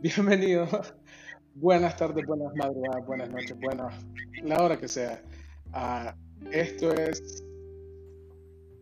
Bienvenido. 0.00 0.66
Buenas 1.54 1.94
tardes, 1.94 2.24
buenas 2.24 2.54
madrugadas, 2.54 3.04
buenas 3.06 3.28
noches, 3.28 3.54
buenas, 3.60 3.92
la 4.42 4.62
hora 4.62 4.78
que 4.78 4.88
sea. 4.88 5.22
Ah, 5.74 6.16
esto 6.52 6.90
es 6.94 7.44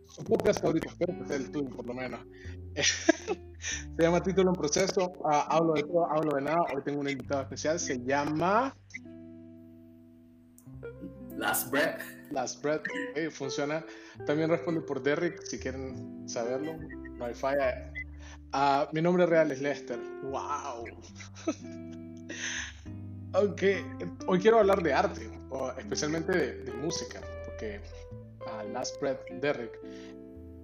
su 0.05 0.23
podcast 0.23 0.61
favorito, 0.61 0.87
espero 0.87 1.19
que 1.19 1.25
sea 1.25 1.35
el 1.35 1.51
tuyo 1.51 1.69
por 1.75 1.85
lo 1.87 1.93
menos. 1.93 2.21
se 2.75 4.01
llama 4.01 4.23
Título 4.23 4.51
en 4.51 4.55
Proceso. 4.55 5.11
Ah, 5.25 5.47
hablo 5.49 5.73
de 5.73 5.83
todo, 5.83 6.09
hablo 6.09 6.35
de 6.35 6.41
nada. 6.43 6.61
Hoy 6.73 6.81
tengo 6.85 7.01
un 7.01 7.09
invitado 7.09 7.41
especial, 7.41 7.79
se 7.79 8.01
llama 8.01 8.73
Last 11.35 11.69
Breath. 11.69 12.01
Last 12.31 12.63
Breath. 12.63 12.83
funciona. 13.31 13.83
También 14.25 14.49
responde 14.49 14.79
por 14.81 15.03
Derrick, 15.03 15.41
si 15.41 15.59
quieren 15.59 16.29
saberlo. 16.29 16.77
No 17.17 17.25
hay 17.25 17.33
falla. 17.33 17.91
Ah, 18.51 18.89
mi 18.93 19.01
nombre 19.01 19.25
real 19.25 19.51
es 19.51 19.61
Lester. 19.61 19.99
¡Wow! 20.23 20.85
Aunque 23.33 23.83
hoy 24.27 24.39
quiero 24.39 24.59
hablar 24.59 24.81
de 24.81 24.93
arte, 24.93 25.29
especialmente 25.77 26.31
de, 26.31 26.73
música, 26.73 27.21
porque 27.45 27.79
Last 28.73 28.99
Breath 28.99 29.19
Derrick 29.39 29.79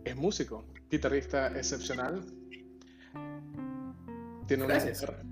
es 0.03 0.15
músico, 0.15 0.65
guitarrista 0.89 1.47
excepcional. 1.57 2.25
Tiene 4.47 4.65
una 4.65 4.79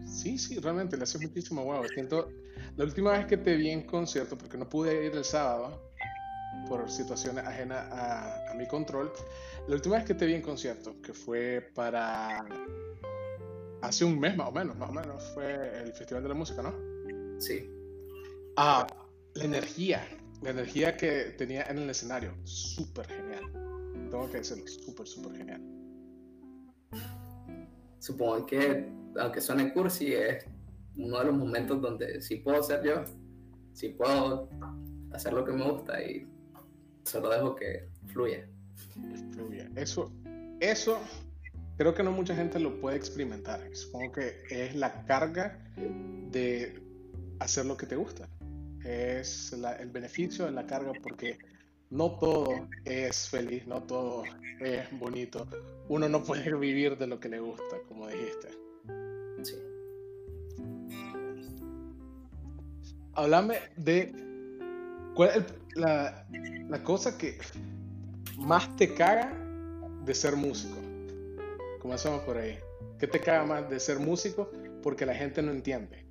Sí, 0.06 0.38
sí, 0.38 0.60
realmente 0.60 0.98
le 0.98 1.04
hace 1.04 1.20
muchísimo 1.20 1.64
huevo. 1.64 1.86
Siento, 1.94 2.30
la 2.76 2.84
última 2.84 3.12
vez 3.14 3.26
que 3.26 3.38
te 3.38 3.56
vi 3.56 3.70
en 3.70 3.84
concierto, 3.84 4.38
porque 4.38 4.58
no 4.58 4.70
pude 4.70 5.06
ir 5.06 5.16
el 5.16 5.24
sábado 5.24 5.93
por 6.68 6.90
situaciones 6.90 7.46
ajenas 7.46 7.92
a, 7.92 8.52
a 8.52 8.54
mi 8.56 8.68
control, 8.68 9.12
la 9.68 9.76
última 9.76 9.98
vez 9.98 10.06
que 10.06 10.14
te 10.14 10.26
vi 10.26 10.34
en 10.34 10.42
concierto, 10.42 11.02
que 11.02 11.14
fue 11.14 11.72
para 11.74 12.46
hace 13.84 14.06
un 14.06 14.20
mes 14.20 14.36
más 14.36 14.48
o 14.48 14.52
menos, 14.52 14.78
más 14.78 14.90
o 14.90 14.94
menos, 14.94 15.24
fue 15.34 15.84
el 15.84 15.94
Festival 15.94 16.24
de 16.24 16.30
la 16.30 16.36
Música, 16.36 16.62
¿no? 16.62 16.74
Sí. 17.40 17.70
Ah, 18.56 18.88
la 19.36 19.44
energía, 19.44 20.08
la 20.42 20.52
energía 20.52 20.96
que 20.96 21.36
tenía 21.38 21.64
en 21.64 21.80
el 21.80 21.90
escenario, 21.90 22.34
súper 22.44 23.08
genial. 23.08 23.44
Tengo 24.10 24.30
que 24.32 24.38
decirlo, 24.38 24.66
súper, 24.68 25.08
súper 25.08 25.38
genial. 25.38 25.62
Supongo 28.00 28.46
que, 28.46 28.90
aunque 29.20 29.42
suene 29.42 29.74
cursi, 29.74 30.14
es 30.14 30.46
uno 30.96 31.20
de 31.20 31.26
los 31.26 31.38
momentos 31.38 31.82
donde 31.82 32.22
sí 32.22 32.38
puedo 32.38 32.62
ser 32.64 32.84
yo, 32.84 33.04
sí 33.74 33.90
puedo 33.90 34.50
hacer 35.12 35.34
lo 35.34 35.44
que 35.44 35.52
me 35.52 35.70
gusta 35.70 36.02
y 36.02 36.28
solo 37.04 37.30
dejo 37.30 37.56
que 37.56 37.88
fluya. 38.08 38.48
Eso, 39.76 40.12
eso 40.60 41.00
creo 41.78 41.94
que 41.94 42.04
no 42.04 42.12
mucha 42.12 42.36
gente 42.36 42.60
lo 42.60 42.80
puede 42.80 42.98
experimentar. 42.98 43.62
Supongo 43.74 44.14
que 44.14 44.44
es 44.50 44.76
la 44.76 45.06
carga 45.06 45.60
de 46.32 46.82
hacer 47.40 47.66
lo 47.66 47.78
que 47.78 47.86
te 47.86 47.96
gusta. 47.96 48.28
Es 48.84 49.54
el 49.54 49.90
beneficio 49.90 50.46
de 50.46 50.52
la 50.52 50.66
carga 50.66 50.92
porque 51.02 51.38
no 51.90 52.18
todo 52.18 52.68
es 52.86 53.30
feliz, 53.30 53.66
no 53.68 53.82
todo 53.84 54.24
es 54.60 55.00
bonito. 55.00 55.48
Uno 55.90 56.10
no 56.10 56.24
puede 56.24 56.54
vivir 56.58 56.98
de 56.98 57.08
lo 57.08 57.20
que 57.20 57.30
le 57.30 57.40
gusta, 57.40 57.78
como 57.88 58.08
dijiste. 58.08 58.50
Sí. 59.44 59.56
Háblame 63.16 63.60
de 63.78 64.12
cuál 65.14 65.30
es 65.30 65.44
la, 65.76 66.26
la 66.70 66.84
cosa 66.84 67.18
que 67.18 67.38
más 68.38 68.76
te 68.76 68.94
caga 68.94 69.34
de 70.04 70.14
ser 70.14 70.36
músico? 70.36 70.78
Comenzamos 71.80 72.22
por 72.22 72.38
ahí. 72.38 72.58
¿Qué 73.00 73.08
te 73.08 73.20
caga 73.20 73.46
más 73.46 73.70
de 73.70 73.80
ser 73.80 74.00
músico? 74.00 74.50
Porque 74.82 75.06
la 75.06 75.14
gente 75.14 75.42
no 75.42 75.52
entiende. 75.52 76.06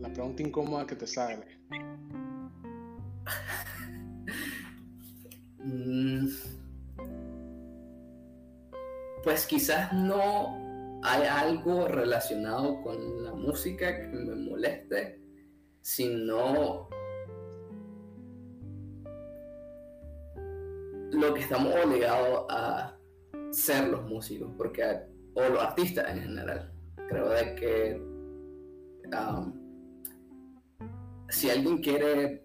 La 0.00 0.12
pregunta 0.12 0.42
incómoda 0.42 0.86
que 0.86 0.96
te 0.96 1.06
sale. 1.06 1.46
Mm. 5.58 6.28
Pues 9.24 9.46
quizás 9.46 9.92
no 9.92 11.00
hay 11.02 11.26
algo 11.26 11.88
relacionado 11.88 12.80
con 12.82 13.24
la 13.24 13.34
música 13.34 13.96
que 13.96 14.06
me 14.06 14.36
moleste, 14.36 15.20
sino 15.80 16.88
lo 21.12 21.34
que 21.34 21.40
estamos 21.40 21.72
obligados 21.84 22.46
a 22.50 22.96
ser 23.50 23.88
los 23.88 24.02
músicos, 24.04 24.50
porque, 24.56 24.82
o 25.34 25.48
los 25.48 25.62
artistas 25.62 26.08
en 26.10 26.22
general. 26.22 26.72
Creo 27.08 27.30
que 27.56 28.00
um, 29.12 29.52
si 31.28 31.50
alguien 31.50 31.78
quiere 31.78 32.44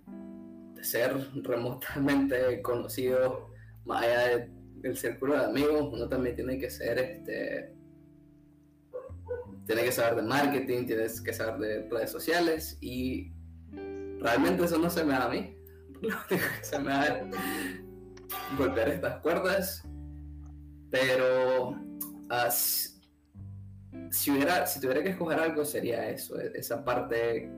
ser 0.82 1.16
remotamente 1.44 2.62
conocido 2.62 3.50
más 3.86 4.04
allá 4.04 4.48
del 4.76 4.98
círculo 4.98 5.38
de 5.38 5.46
amigos, 5.46 5.90
uno 5.94 6.08
también 6.08 6.36
tiene 6.36 6.58
que 6.58 6.70
ser 6.70 7.00
este 7.00 7.76
tiene 9.66 9.84
que 9.84 9.92
saber 9.92 10.16
de 10.16 10.22
marketing, 10.24 10.86
tienes 10.86 11.22
que 11.22 11.34
saber 11.34 11.60
de 11.60 11.90
redes 11.90 12.12
sociales 12.12 12.78
y 12.82 13.32
realmente 14.20 14.66
eso 14.66 14.78
no 14.78 14.90
se 14.90 15.04
me 15.04 15.14
da 15.14 15.26
a 15.26 15.30
mí. 15.30 15.56
se 16.62 16.80
me 16.80 16.90
da 16.92 17.30
golpear 18.58 18.90
estas 18.90 19.20
cuerdas, 19.22 19.84
pero 20.90 21.76
ah, 22.30 22.50
si, 22.52 24.32
hubiera, 24.32 24.66
tuviera 24.66 25.04
que 25.04 25.10
escoger 25.10 25.40
algo 25.40 25.66
sería 25.66 26.10
eso, 26.10 26.40
e, 26.40 26.52
esa 26.56 26.84
parte 26.84 27.50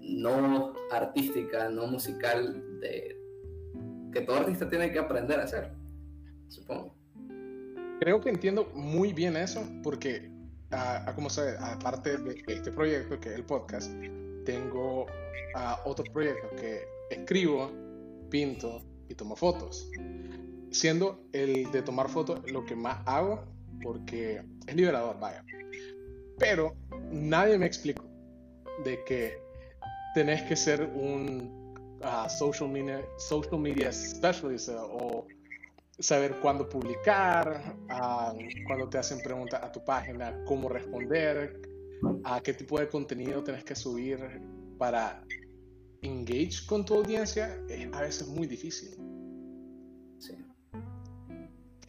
no 0.00 0.74
artística, 0.90 1.68
no 1.68 1.86
musical 1.86 2.80
de 2.80 3.16
que 4.12 4.20
todo 4.20 4.36
artista 4.36 4.68
tiene 4.68 4.92
que 4.92 4.98
aprender 4.98 5.40
a 5.40 5.44
hacer, 5.44 5.72
supongo. 6.48 6.94
Creo 8.00 8.20
que 8.20 8.30
entiendo 8.30 8.70
muy 8.74 9.12
bien 9.12 9.36
eso, 9.36 9.62
porque, 9.82 10.30
uh, 10.72 11.12
como 11.14 11.30
sabes, 11.30 11.56
aparte 11.60 12.18
de 12.18 12.44
este 12.48 12.70
proyecto, 12.70 13.18
que 13.18 13.30
es 13.30 13.34
el 13.36 13.44
podcast, 13.44 13.90
tengo 14.44 15.04
uh, 15.04 15.88
otro 15.88 16.04
proyecto 16.12 16.48
que 16.56 16.82
escribo, 17.10 17.70
pinto 18.30 18.82
y 19.08 19.14
tomo 19.14 19.36
fotos 19.36 19.90
siendo 20.74 21.20
el 21.32 21.70
de 21.70 21.82
tomar 21.82 22.08
fotos 22.08 22.50
lo 22.50 22.66
que 22.66 22.74
más 22.74 22.98
hago 23.06 23.44
porque 23.82 24.42
es 24.66 24.74
liberador, 24.74 25.18
vaya. 25.20 25.44
Pero 26.38 26.74
nadie 27.10 27.56
me 27.56 27.66
explicó 27.66 28.04
de 28.84 29.02
que 29.04 29.38
tenés 30.14 30.42
que 30.42 30.56
ser 30.56 30.82
un 30.82 31.74
ah, 32.02 32.28
social, 32.28 32.68
media, 32.68 33.04
social 33.18 33.60
media 33.60 33.92
specialist 33.92 34.68
o 34.70 35.26
saber 35.98 36.34
cuándo 36.40 36.68
publicar, 36.68 37.76
uh, 37.84 38.36
cuando 38.66 38.88
te 38.88 38.98
hacen 38.98 39.20
preguntas 39.20 39.62
a 39.62 39.70
tu 39.70 39.84
página, 39.84 40.42
cómo 40.44 40.68
responder, 40.68 41.60
a 42.24 42.40
qué 42.40 42.52
tipo 42.52 42.80
de 42.80 42.88
contenido 42.88 43.44
tenés 43.44 43.62
que 43.62 43.76
subir 43.76 44.18
para 44.76 45.22
engage 46.04 46.66
con 46.66 46.84
tu 46.84 46.94
audiencia, 46.94 47.58
es 47.68 47.92
a 47.92 48.00
veces 48.00 48.28
muy 48.28 48.46
difícil. 48.46 48.96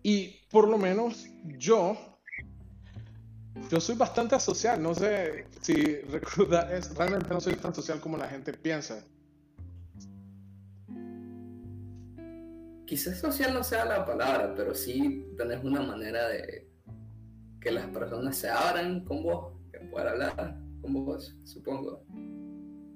Y 0.07 0.39
por 0.51 0.67
lo 0.69 0.77
menos 0.77 1.25
yo, 1.57 1.97
yo 3.71 3.81
soy 3.81 3.95
bastante 3.95 4.39
social. 4.39 4.79
No 4.81 4.93
sé 4.93 5.47
si 5.61 5.73
recuerdas, 6.11 6.95
realmente 6.95 7.29
no 7.29 7.41
soy 7.41 7.55
tan 7.55 7.73
social 7.73 7.99
como 7.99 8.15
la 8.15 8.27
gente 8.27 8.53
piensa. 8.53 9.03
Quizás 12.85 13.17
social 13.17 13.51
no 13.51 13.63
sea 13.63 13.83
la 13.85 14.05
palabra, 14.05 14.53
pero 14.55 14.75
sí 14.75 15.25
tenés 15.37 15.63
una 15.63 15.81
manera 15.81 16.27
de 16.27 16.69
que 17.59 17.71
las 17.71 17.87
personas 17.87 18.37
se 18.37 18.47
abran 18.47 19.03
con 19.05 19.23
vos, 19.23 19.53
que 19.71 19.79
puedan 19.87 20.09
hablar 20.09 20.61
con 20.83 20.93
vos, 21.03 21.35
supongo. 21.45 22.05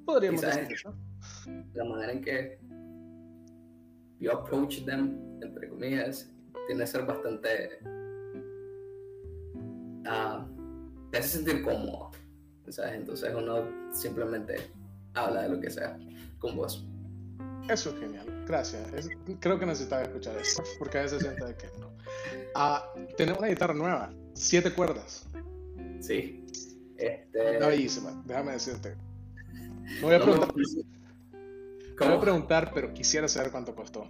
Podríamos 0.09 0.41
decir 0.41 0.67
eso. 0.71 0.95
La 1.75 1.85
manera 1.85 2.11
en 2.11 2.21
que 2.21 2.59
you 4.19 4.31
approach 4.31 4.83
them, 4.85 5.15
entre 5.43 5.69
comillas, 5.69 6.27
tiene 6.65 6.81
que 6.81 6.87
ser 6.87 7.05
bastante... 7.05 7.79
Uh, 10.07 11.11
te 11.11 11.19
hace 11.19 11.29
sentir 11.29 11.61
cómodo, 11.61 12.09
¿sabes? 12.69 12.93
Entonces 12.95 13.31
uno 13.35 13.67
simplemente 13.93 14.55
habla 15.13 15.43
de 15.43 15.49
lo 15.49 15.59
que 15.59 15.69
sea 15.69 15.99
con 16.39 16.55
vos. 16.55 16.87
Eso 17.69 17.91
es 17.91 17.99
genial, 17.99 18.25
gracias. 18.47 19.09
creo 19.39 19.59
que 19.59 19.65
necesitaba 19.67 20.01
escuchar 20.01 20.35
eso, 20.37 20.63
porque 20.79 20.97
a 20.97 21.01
veces 21.03 21.21
siento 21.21 21.45
que 21.55 21.67
no. 21.79 21.91
Ah, 22.55 22.91
tenemos 23.15 23.37
una 23.37 23.49
guitarra 23.49 23.75
nueva, 23.75 24.11
siete 24.33 24.73
cuerdas. 24.73 25.27
Sí. 25.99 26.43
Este... 26.97 27.59
Bellísima, 27.59 28.23
déjame 28.25 28.53
decirte. 28.53 28.95
No 30.01 30.07
voy 30.07 30.15
a 30.15 30.19
preguntar. 30.21 30.49
No 30.55 32.05
voy 32.07 32.15
a 32.15 32.19
preguntar, 32.19 32.71
pero 32.73 32.93
quisiera 32.93 33.27
saber 33.27 33.51
cuánto 33.51 33.75
costó 33.75 34.09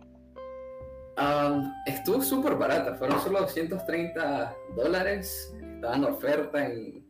estuvo 1.86 2.22
súper 2.22 2.56
barata, 2.56 2.96
fueron 2.96 3.20
solo 3.20 3.42
230 3.42 4.56
dólares, 4.76 5.54
estaba 5.76 5.96
en 5.98 6.04
oferta 6.06 6.66
en, 6.66 7.06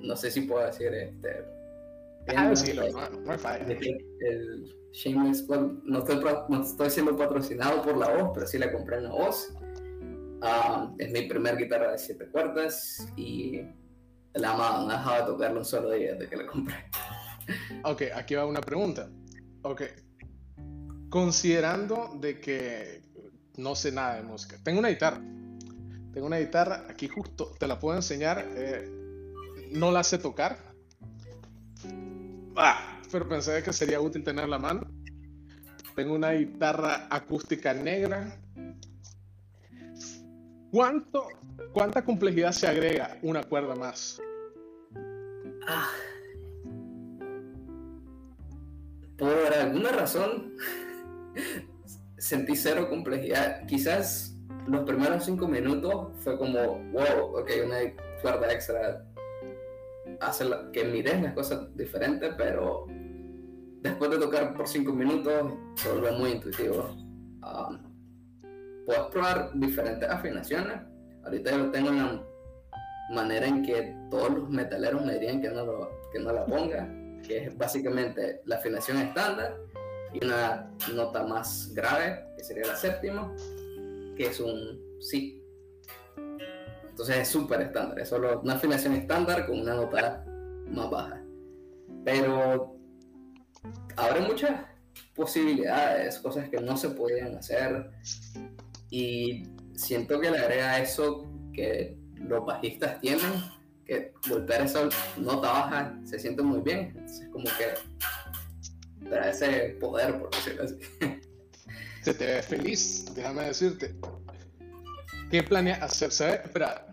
no 0.00 0.14
sé 0.16 0.30
si 0.30 0.42
puedo 0.42 0.64
decir 0.64 0.92
este. 0.94 1.44
Ah, 2.36 2.50
el- 2.50 2.56
sí, 2.56 2.72
lo- 2.74 2.88
no, 2.90 3.10
no 3.10 3.38
falla. 3.38 3.64
de 3.64 3.76
que 3.78 3.88
el 4.20 4.72
Shameless 4.92 5.42
Plug, 5.42 5.82
no 5.84 5.98
estoy, 5.98 6.24
no 6.48 6.62
estoy 6.62 6.90
siendo 6.90 7.16
patrocinado 7.16 7.82
por 7.82 7.96
la 7.96 8.08
voz, 8.16 8.30
pero 8.34 8.46
sí 8.46 8.58
la 8.58 8.70
compré 8.70 8.98
en 8.98 9.04
la 9.04 9.10
voz. 9.10 9.52
Es 10.98 11.10
mi 11.10 11.22
primer 11.22 11.56
guitarra 11.56 11.92
de 11.92 11.98
siete 11.98 12.26
cuerdas 12.28 13.04
y 13.16 13.62
la 14.34 14.52
amaba, 14.52 14.84
no 14.84 14.90
he 14.92 14.96
dejado 14.96 15.20
de 15.20 15.32
tocarla 15.32 15.58
un 15.58 15.64
solo 15.64 15.90
día 15.92 16.12
desde 16.12 16.28
que 16.28 16.36
la 16.36 16.46
compré. 16.46 16.74
Ok, 17.84 18.02
aquí 18.14 18.34
va 18.34 18.46
una 18.46 18.60
pregunta. 18.60 19.08
Ok. 19.62 19.82
Considerando 21.08 22.16
de 22.20 22.40
que 22.40 23.02
no 23.56 23.74
sé 23.74 23.92
nada 23.92 24.16
de 24.16 24.22
música. 24.22 24.56
Tengo 24.62 24.78
una 24.78 24.88
guitarra. 24.88 25.20
Tengo 26.12 26.26
una 26.26 26.38
guitarra, 26.38 26.86
aquí 26.88 27.08
justo, 27.08 27.52
te 27.58 27.66
la 27.66 27.78
puedo 27.78 27.96
enseñar. 27.96 28.44
eh, 28.54 28.88
no 29.72 29.90
la 29.90 30.04
sé 30.04 30.18
tocar. 30.18 30.56
Ah, 32.56 33.00
pero 33.10 33.28
pensé 33.28 33.62
que 33.62 33.72
sería 33.72 34.00
útil 34.00 34.22
tenerla 34.22 34.56
a 34.56 34.60
mano. 34.60 34.86
Tengo 35.94 36.14
una 36.14 36.32
guitarra 36.32 37.06
acústica 37.10 37.74
negra. 37.74 38.40
¿Cuánto, 40.74 41.28
¿Cuánta 41.72 42.04
complejidad 42.04 42.50
se 42.50 42.66
agrega 42.66 43.16
una 43.22 43.44
cuerda 43.44 43.76
más? 43.76 44.20
Ah. 45.68 45.88
Por 49.16 49.54
alguna 49.56 49.92
razón 49.92 50.56
sentí 52.18 52.56
cero 52.56 52.88
complejidad. 52.90 53.64
Quizás 53.68 54.36
los 54.66 54.82
primeros 54.82 55.24
cinco 55.24 55.46
minutos 55.46 56.08
fue 56.18 56.36
como, 56.36 56.58
wow, 56.90 57.38
ok, 57.38 57.50
una 57.66 57.76
cuerda 58.20 58.52
extra 58.52 59.06
hace 60.22 60.44
la- 60.46 60.72
que 60.72 60.82
mires 60.86 61.22
las 61.22 61.34
cosas 61.34 61.68
diferentes, 61.76 62.34
pero 62.36 62.86
después 63.80 64.10
de 64.10 64.18
tocar 64.18 64.52
por 64.56 64.66
cinco 64.66 64.92
minutos 64.92 65.52
se 65.76 65.92
vuelve 65.92 66.18
muy 66.18 66.30
intuitivo. 66.32 66.96
Um, 67.44 67.78
puedes 68.84 69.02
probar 69.10 69.50
diferentes 69.54 70.08
afinaciones. 70.08 70.80
Ahorita 71.24 71.50
yo 71.50 71.70
tengo 71.70 71.88
en 71.90 71.98
la 71.98 72.22
manera 73.10 73.46
en 73.46 73.62
que 73.62 73.96
todos 74.10 74.30
los 74.30 74.48
metaleros 74.50 75.04
me 75.04 75.14
dirían 75.14 75.40
que 75.40 75.50
no, 75.50 75.64
lo, 75.64 76.00
que 76.12 76.18
no 76.18 76.32
la 76.32 76.44
ponga, 76.46 76.88
que 77.26 77.44
es 77.44 77.56
básicamente 77.56 78.42
la 78.44 78.56
afinación 78.56 78.98
estándar 78.98 79.56
y 80.12 80.24
una 80.24 80.70
nota 80.92 81.24
más 81.24 81.72
grave, 81.74 82.24
que 82.36 82.44
sería 82.44 82.66
la 82.66 82.76
séptima, 82.76 83.34
que 84.16 84.26
es 84.26 84.40
un 84.40 84.80
sí. 85.00 85.42
Entonces 86.88 87.16
es 87.16 87.28
súper 87.28 87.62
estándar, 87.62 87.98
es 87.98 88.08
solo 88.08 88.40
una 88.40 88.54
afinación 88.54 88.94
estándar 88.94 89.46
con 89.46 89.60
una 89.60 89.74
nota 89.74 90.24
más 90.68 90.90
baja. 90.90 91.24
Pero 92.04 92.76
abre 93.96 94.20
muchas 94.20 94.66
posibilidades, 95.14 96.18
cosas 96.18 96.48
que 96.48 96.60
no 96.60 96.76
se 96.76 96.90
podían 96.90 97.36
hacer 97.36 97.90
y 98.98 99.42
siento 99.74 100.20
que 100.20 100.30
le 100.30 100.38
agrega 100.38 100.78
eso 100.80 101.26
que 101.52 101.96
los 102.16 102.44
bajistas 102.46 103.00
tienen, 103.00 103.32
que 103.84 104.12
golpear 104.28 104.62
esa 104.62 104.88
nota 105.16 105.48
baja 105.52 105.98
se 106.04 106.18
siente 106.18 106.42
muy 106.42 106.60
bien, 106.60 106.92
entonces 106.94 107.28
como 107.32 107.44
que 107.44 109.08
da 109.10 109.30
ese 109.30 109.76
poder, 109.80 110.18
por 110.18 110.30
decirlo 110.30 110.62
así. 110.64 110.76
Se 112.02 112.12
te 112.12 112.26
ve 112.26 112.42
feliz, 112.42 113.06
déjame 113.14 113.44
decirte. 113.46 113.94
¿Qué 115.30 115.42
planeas 115.42 115.80
hacer? 115.82 116.10
¿Sabes? 116.12 116.40
Espera, 116.44 116.86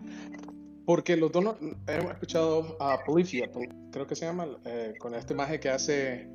porque 0.86 1.16
los 1.18 1.30
dos 1.30 1.44
no- 1.44 1.58
hemos 1.86 2.12
escuchado 2.12 2.76
a 2.80 3.04
Polyphia, 3.04 3.46
Pol- 3.52 3.68
creo 3.92 4.06
que 4.06 4.16
se 4.16 4.24
llama, 4.24 4.48
eh, 4.64 4.94
con 4.98 5.14
este 5.14 5.34
maje 5.34 5.60
que 5.60 5.68
hace 5.68 6.26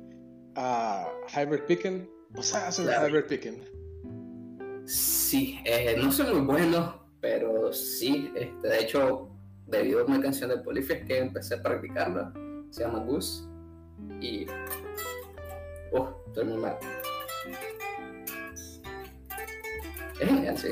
a 0.54 1.08
Hybrid 1.36 1.62
Picking. 1.66 2.08
O 2.36 2.42
sea, 2.42 2.68
hace 2.68 2.84
Claro. 2.84 3.08
Hybrid 3.08 3.24
Picking. 3.26 3.62
Sí, 4.88 5.60
eh, 5.66 5.96
no 6.02 6.10
soy 6.10 6.32
muy 6.32 6.46
bueno, 6.46 6.98
pero 7.20 7.70
sí, 7.74 8.32
este, 8.34 8.68
de 8.68 8.80
hecho, 8.80 9.28
debido 9.66 10.00
a 10.00 10.04
una 10.06 10.18
canción 10.18 10.48
de 10.48 10.56
Polyphia 10.56 10.96
es 10.96 11.04
que 11.04 11.18
empecé 11.18 11.56
a 11.56 11.62
practicarla, 11.62 12.32
se 12.70 12.84
llama 12.84 13.00
Goose, 13.00 13.46
y... 14.18 14.46
Uf, 15.92 16.08
estoy 16.28 16.46
muy 16.46 16.56
mal. 16.56 16.78
Es 20.18 20.26
genial, 20.26 20.56
sí, 20.56 20.68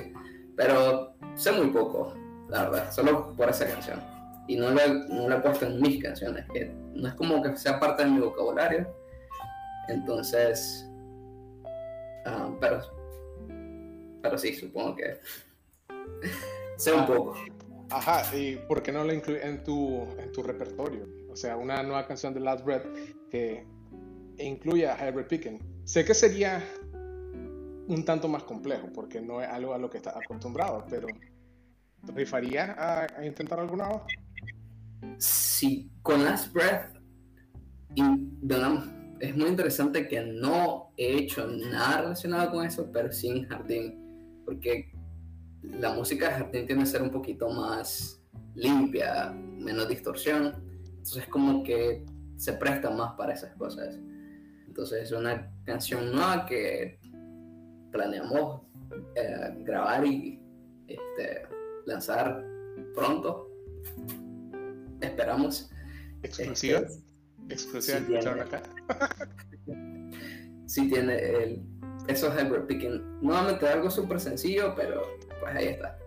pero 0.56 1.14
sé 1.34 1.52
muy 1.52 1.66
poco, 1.66 2.14
la 2.48 2.70
verdad, 2.70 2.90
solo 2.90 3.34
por 3.36 3.50
esa 3.50 3.66
canción. 3.66 4.00
Y 4.48 4.56
no 4.56 4.70
la, 4.70 4.88
no 5.10 5.28
la 5.28 5.36
he 5.36 5.40
puesto 5.40 5.66
en 5.66 5.78
mis 5.78 6.02
canciones, 6.02 6.46
no 6.94 7.06
es 7.06 7.14
como 7.16 7.42
que 7.42 7.54
sea 7.54 7.78
parte 7.78 8.02
de 8.02 8.12
mi 8.12 8.20
vocabulario, 8.20 8.88
entonces... 9.88 10.88
ah, 12.24 12.48
pero 12.58 12.95
pero 14.26 14.38
sí, 14.38 14.54
supongo 14.54 14.96
que 14.96 15.18
sé 16.76 16.92
un 16.92 17.00
Ah. 17.00 17.06
poco. 17.06 17.34
Ajá, 17.90 18.36
¿y 18.36 18.56
por 18.66 18.82
qué 18.82 18.90
no 18.90 19.04
lo 19.04 19.12
incluyes 19.12 19.44
en 19.44 19.62
tu, 19.62 20.02
en 20.18 20.32
tu 20.32 20.42
repertorio? 20.42 21.06
O 21.30 21.36
sea, 21.36 21.56
una 21.56 21.82
nueva 21.84 22.06
canción 22.06 22.34
de 22.34 22.40
Last 22.40 22.64
Breath 22.64 22.84
que 23.30 23.64
incluya 24.38 24.94
a 24.94 25.08
Hybrid 25.08 25.26
Picking. 25.26 25.60
Sé 25.84 26.04
que 26.04 26.12
sería 26.14 26.64
un 27.86 28.04
tanto 28.04 28.26
más 28.26 28.42
complejo 28.42 28.88
porque 28.92 29.20
no 29.20 29.40
es 29.40 29.48
algo 29.48 29.72
a 29.72 29.78
lo 29.78 29.88
que 29.88 29.98
estás 29.98 30.16
acostumbrado, 30.16 30.84
pero 30.90 31.06
¿rifarías 32.14 32.70
a, 32.76 33.06
a 33.18 33.24
intentar 33.24 33.60
alguna 33.60 33.88
voz? 33.88 34.02
Sí, 35.18 35.88
con 36.02 36.24
Last 36.24 36.52
Breath 36.52 36.96
es 39.20 39.36
muy 39.36 39.48
interesante 39.48 40.08
que 40.08 40.20
no 40.22 40.92
he 40.96 41.18
hecho 41.18 41.46
nada 41.46 42.02
relacionado 42.02 42.50
con 42.50 42.66
eso, 42.66 42.90
pero 42.92 43.12
sí 43.12 43.28
en 43.28 43.48
Jardín, 43.48 44.05
porque 44.46 44.90
la 45.62 45.92
música 45.92 46.28
de 46.28 46.34
Jardín 46.36 46.66
tiende 46.66 46.84
a 46.84 46.86
ser 46.86 47.02
un 47.02 47.10
poquito 47.10 47.50
más 47.50 48.22
limpia, 48.54 49.32
menos 49.32 49.88
distorsión, 49.88 50.54
entonces 50.88 51.26
como 51.28 51.62
que 51.62 52.06
se 52.36 52.54
presta 52.54 52.88
más 52.90 53.14
para 53.14 53.34
esas 53.34 53.54
cosas. 53.56 53.98
Entonces 54.66 55.04
es 55.04 55.12
una 55.12 55.50
canción 55.64 56.12
nueva 56.12 56.46
que 56.46 56.98
planeamos 57.90 58.62
eh, 59.14 59.54
grabar 59.60 60.06
y 60.06 60.40
este, 60.86 61.42
lanzar 61.86 62.44
pronto. 62.94 63.50
Esperamos. 65.00 65.70
Exclusiva. 66.22 66.80
Este, 66.80 67.02
Exclusiva, 67.48 67.98
escucharon 67.98 68.48
tiene. 68.48 68.56
acá. 68.56 68.62
sí 70.66 70.88
tiene 70.88 71.14
el, 71.16 71.62
esos 72.08 72.34
hybrid 72.34 72.62
picking. 72.62 73.20
Nuevamente 73.20 73.66
algo 73.68 73.90
súper 73.90 74.20
sencillo, 74.20 74.74
pero 74.74 75.02
pues 75.40 75.54
ahí 75.54 75.66
está. 75.68 75.98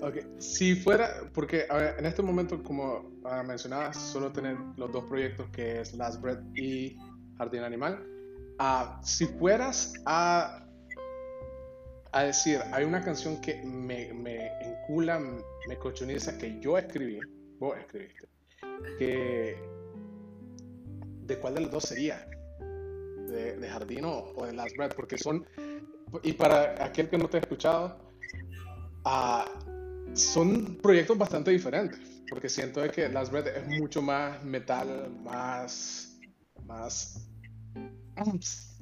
Ok, 0.00 0.16
si 0.38 0.74
fuera, 0.74 1.08
porque 1.32 1.64
a 1.70 1.76
ver, 1.76 1.94
en 1.98 2.04
este 2.04 2.20
momento, 2.20 2.62
como 2.62 3.10
ah, 3.24 3.42
mencionabas, 3.42 3.96
solo 3.96 4.30
tener 4.32 4.56
los 4.76 4.92
dos 4.92 5.04
proyectos 5.04 5.48
que 5.50 5.80
es 5.80 5.94
Last 5.94 6.20
Breath 6.20 6.42
y 6.54 6.98
Jardín 7.38 7.62
Animal. 7.62 8.04
Ah, 8.58 9.00
si 9.02 9.26
fueras 9.26 9.94
a, 10.04 10.66
a 12.12 12.22
decir, 12.22 12.60
hay 12.72 12.84
una 12.84 13.02
canción 13.02 13.40
que 13.40 13.62
me, 13.62 14.12
me 14.12 14.48
encula, 14.60 15.18
me 15.68 15.78
cochoniza, 15.78 16.36
que 16.36 16.60
yo 16.60 16.76
escribí, 16.76 17.18
vos 17.58 17.76
escribiste, 17.78 18.28
que 18.98 19.56
¿de 21.26 21.38
cuál 21.38 21.54
de 21.54 21.60
los 21.62 21.70
dos 21.70 21.84
sería? 21.84 22.28
¿De, 23.34 23.56
de 23.56 23.68
Jardín 23.68 24.04
o, 24.04 24.32
o 24.36 24.46
de 24.46 24.52
Last 24.52 24.76
Breath? 24.76 24.94
Porque 24.94 25.18
son, 25.18 25.44
y 26.22 26.32
para 26.34 26.84
aquel 26.84 27.08
que 27.08 27.18
no 27.18 27.28
te 27.28 27.38
ha 27.38 27.40
escuchado, 27.40 27.98
ah, 29.04 29.44
son 30.12 30.76
proyectos 30.76 31.18
bastante 31.18 31.50
diferentes, 31.50 31.98
porque 32.30 32.48
siento 32.48 32.80
de 32.80 32.90
que 32.90 33.08
Last 33.08 33.32
Breath 33.32 33.48
es 33.48 33.80
mucho 33.80 34.00
más 34.02 34.42
metal, 34.44 35.10
más, 35.24 36.16
más, 36.64 37.28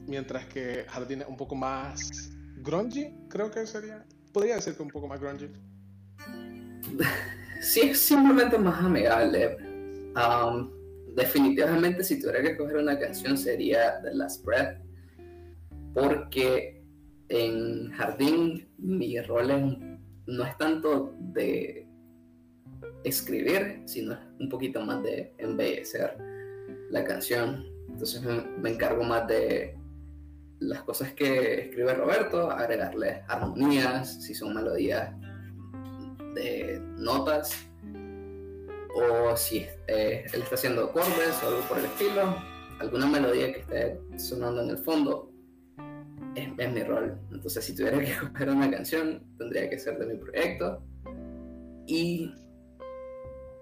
mientras 0.06 0.44
que 0.46 0.84
Jardín 0.88 1.22
es 1.22 1.28
un 1.28 1.36
poco 1.38 1.54
más 1.54 2.30
grungy, 2.58 3.14
creo 3.30 3.50
que 3.50 3.66
sería, 3.66 4.04
podría 4.32 4.56
decir 4.56 4.76
que 4.76 4.82
un 4.82 4.90
poco 4.90 5.08
más 5.08 5.20
grungy. 5.20 5.50
Sí, 7.62 7.80
es 7.80 8.00
simplemente 8.00 8.58
más 8.58 8.82
amigable. 8.82 9.56
Um, 10.16 10.81
definitivamente, 11.14 12.04
si 12.04 12.20
tuviera 12.20 12.42
que 12.42 12.52
escoger 12.52 12.76
una 12.76 12.98
canción, 12.98 13.36
sería 13.36 14.00
The 14.02 14.14
Last 14.14 14.44
Breath, 14.44 14.78
porque 15.94 16.82
en 17.28 17.90
Jardín 17.92 18.68
mi 18.78 19.20
rol 19.20 19.50
es, 19.50 19.78
no 20.26 20.44
es 20.44 20.56
tanto 20.58 21.14
de 21.18 21.86
escribir, 23.04 23.82
sino 23.84 24.18
un 24.38 24.48
poquito 24.48 24.80
más 24.80 25.02
de 25.02 25.34
embellecer 25.38 26.16
la 26.90 27.04
canción. 27.04 27.64
Entonces 27.88 28.22
me 28.58 28.70
encargo 28.70 29.02
más 29.02 29.26
de 29.26 29.76
las 30.60 30.82
cosas 30.82 31.12
que 31.12 31.66
escribe 31.66 31.94
Roberto, 31.94 32.50
agregarle 32.50 33.22
armonías, 33.28 34.22
si 34.22 34.34
son 34.34 34.54
melodías 34.54 35.12
de 36.34 36.80
notas 36.96 37.71
o 38.94 39.36
si 39.36 39.66
eh, 39.86 40.24
él 40.32 40.42
está 40.42 40.54
haciendo 40.54 40.84
acordes 40.84 41.42
o 41.42 41.48
algo 41.48 41.60
por 41.68 41.78
el 41.78 41.86
estilo, 41.86 42.36
alguna 42.78 43.06
melodía 43.06 43.52
que 43.52 43.60
esté 43.60 44.00
sonando 44.18 44.62
en 44.62 44.70
el 44.70 44.78
fondo, 44.78 45.30
es, 46.34 46.48
es, 46.56 46.72
mi 46.72 46.82
rol. 46.82 47.18
Entonces, 47.30 47.64
si 47.64 47.74
tuviera 47.74 47.98
que 48.04 48.14
coger 48.16 48.50
una 48.50 48.70
canción, 48.70 49.22
tendría 49.38 49.68
que 49.68 49.78
ser 49.78 49.98
de 49.98 50.06
mi 50.06 50.16
proyecto. 50.16 50.82
Y 51.86 52.34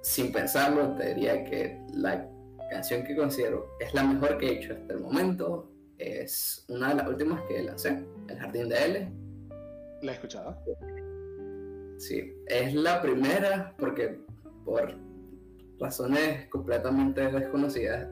sin 0.03 0.33
pensarlo, 0.33 0.95
te 0.97 1.15
diría 1.15 1.45
que 1.45 1.79
la 1.95 2.29
canción 2.71 3.05
que 3.05 3.17
considero 3.17 3.77
es 3.81 3.93
la 3.95 4.05
mejor 4.05 4.39
que 4.39 4.47
he 4.47 4.53
hecho 4.59 4.75
hasta 4.75 4.95
el 4.95 5.01
momento 5.01 5.71
es 6.01 6.65
una 6.69 6.91
de 6.91 6.95
las 6.95 7.09
últimas 7.09 7.43
que 7.43 7.63
lancé, 7.63 8.05
El 8.29 8.39
Jardín 8.39 8.69
de 8.69 8.85
L. 8.85 9.13
¿La 10.03 10.13
he 10.13 10.15
escuchado? 10.15 10.57
Sí, 11.99 12.33
es 12.47 12.75
la 12.75 13.03
primera 13.03 13.75
porque 13.79 14.19
por 14.65 14.95
razones 15.81 16.49
completamente 16.49 17.21
desconocidas, 17.33 18.09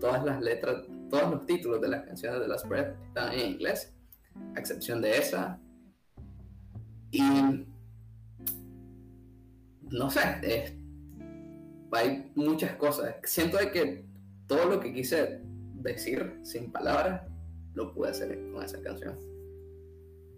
todas 0.00 0.24
las 0.24 0.40
letras, 0.40 0.84
todos 1.10 1.30
los 1.30 1.46
títulos 1.46 1.80
de 1.80 1.88
las 1.88 2.04
canciones 2.04 2.40
de 2.40 2.48
la 2.48 2.58
Spread 2.58 2.94
están 3.08 3.32
en 3.32 3.52
inglés, 3.52 3.94
a 4.54 4.60
excepción 4.60 5.02
de 5.02 5.18
esa. 5.18 5.60
Y 7.10 7.22
no 9.90 10.10
sé, 10.10 10.78
hay 11.92 12.32
muchas 12.34 12.76
cosas. 12.76 13.16
Siento 13.24 13.58
que 13.72 14.04
todo 14.46 14.66
lo 14.66 14.80
que 14.80 14.92
quise 14.92 15.40
decir 15.74 16.38
sin 16.42 16.70
palabras 16.70 17.22
lo 17.74 17.92
pude 17.92 18.10
hacer 18.10 18.50
con 18.52 18.62
esa 18.62 18.80
canción. 18.82 19.18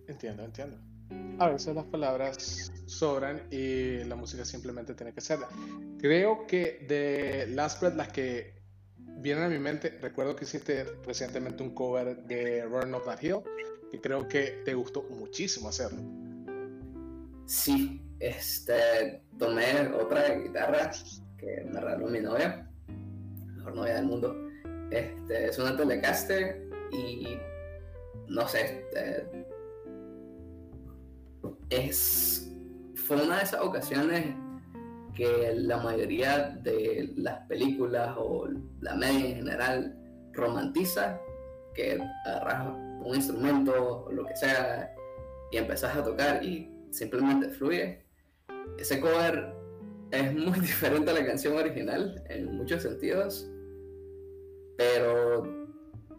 Entiendo, 0.07 0.45
entiendo. 0.45 0.90
A 1.39 1.49
veces 1.49 1.75
las 1.75 1.87
palabras 1.87 2.73
sobran 2.87 3.43
y 3.51 4.05
la 4.05 4.17
música 4.17 4.45
simplemente 4.45 4.95
tiene 4.95 5.13
que 5.13 5.21
ser. 5.21 5.39
Creo 5.99 6.47
que 6.47 6.85
de 6.89 7.47
Last 7.55 7.81
Breath, 7.81 7.97
las 7.97 8.09
que 8.09 8.61
vienen 8.99 9.45
a 9.45 9.49
mi 9.49 9.59
mente, 9.59 9.99
recuerdo 10.01 10.37
que 10.37 10.45
hiciste 10.45 10.85
recientemente 11.07 11.63
un 11.63 11.75
cover 11.75 12.17
de 12.25 12.65
Run 12.65 12.95
of 12.95 13.05
That 13.05 13.23
Hill, 13.23 13.41
que 13.91 14.01
creo 14.01 14.29
que 14.29 14.63
te 14.65 14.75
gustó 14.75 15.03
muchísimo 15.05 15.69
hacerlo. 15.69 16.01
Sí, 17.47 18.01
este, 18.21 19.23
tomé 19.39 19.89
otra 19.89 20.35
guitarra 20.35 20.93
que 21.39 21.65
me 21.65 21.81
regaló 21.81 22.07
mi 22.09 22.21
novia, 22.21 22.71
mejor 23.57 23.75
novia 23.75 23.95
del 23.95 24.05
mundo. 24.05 24.37
Este, 24.91 25.47
es 25.47 25.59
una 25.59 25.77
Telecaster 25.77 26.69
y 26.93 27.39
no 28.29 28.47
sé, 28.47 28.85
este, 28.85 29.27
es, 31.71 32.53
fue 32.95 33.23
una 33.23 33.39
de 33.39 33.45
esas 33.45 33.61
ocasiones 33.61 34.35
que 35.15 35.53
la 35.55 35.79
mayoría 35.79 36.59
de 36.63 37.13
las 37.17 37.47
películas 37.47 38.15
o 38.19 38.49
la 38.81 38.95
media 38.95 39.29
en 39.31 39.37
general 39.37 39.97
romantiza, 40.33 41.21
que 41.75 41.99
agarras 42.27 42.69
un 43.05 43.15
instrumento 43.15 44.05
o 44.07 44.13
lo 44.13 44.27
que 44.27 44.37
sea 44.37 44.95
y 45.51 45.57
empezás 45.57 45.97
a 45.97 46.05
tocar 46.05 46.45
y 46.45 46.71
simplemente 46.91 47.49
fluye. 47.49 48.05
Ese 48.79 49.01
cover 49.01 49.55
es 50.11 50.35
muy 50.35 50.59
diferente 50.61 51.11
a 51.11 51.15
la 51.15 51.27
canción 51.27 51.57
original 51.57 52.23
en 52.29 52.57
muchos 52.57 52.83
sentidos, 52.83 53.49
pero, 54.77 55.43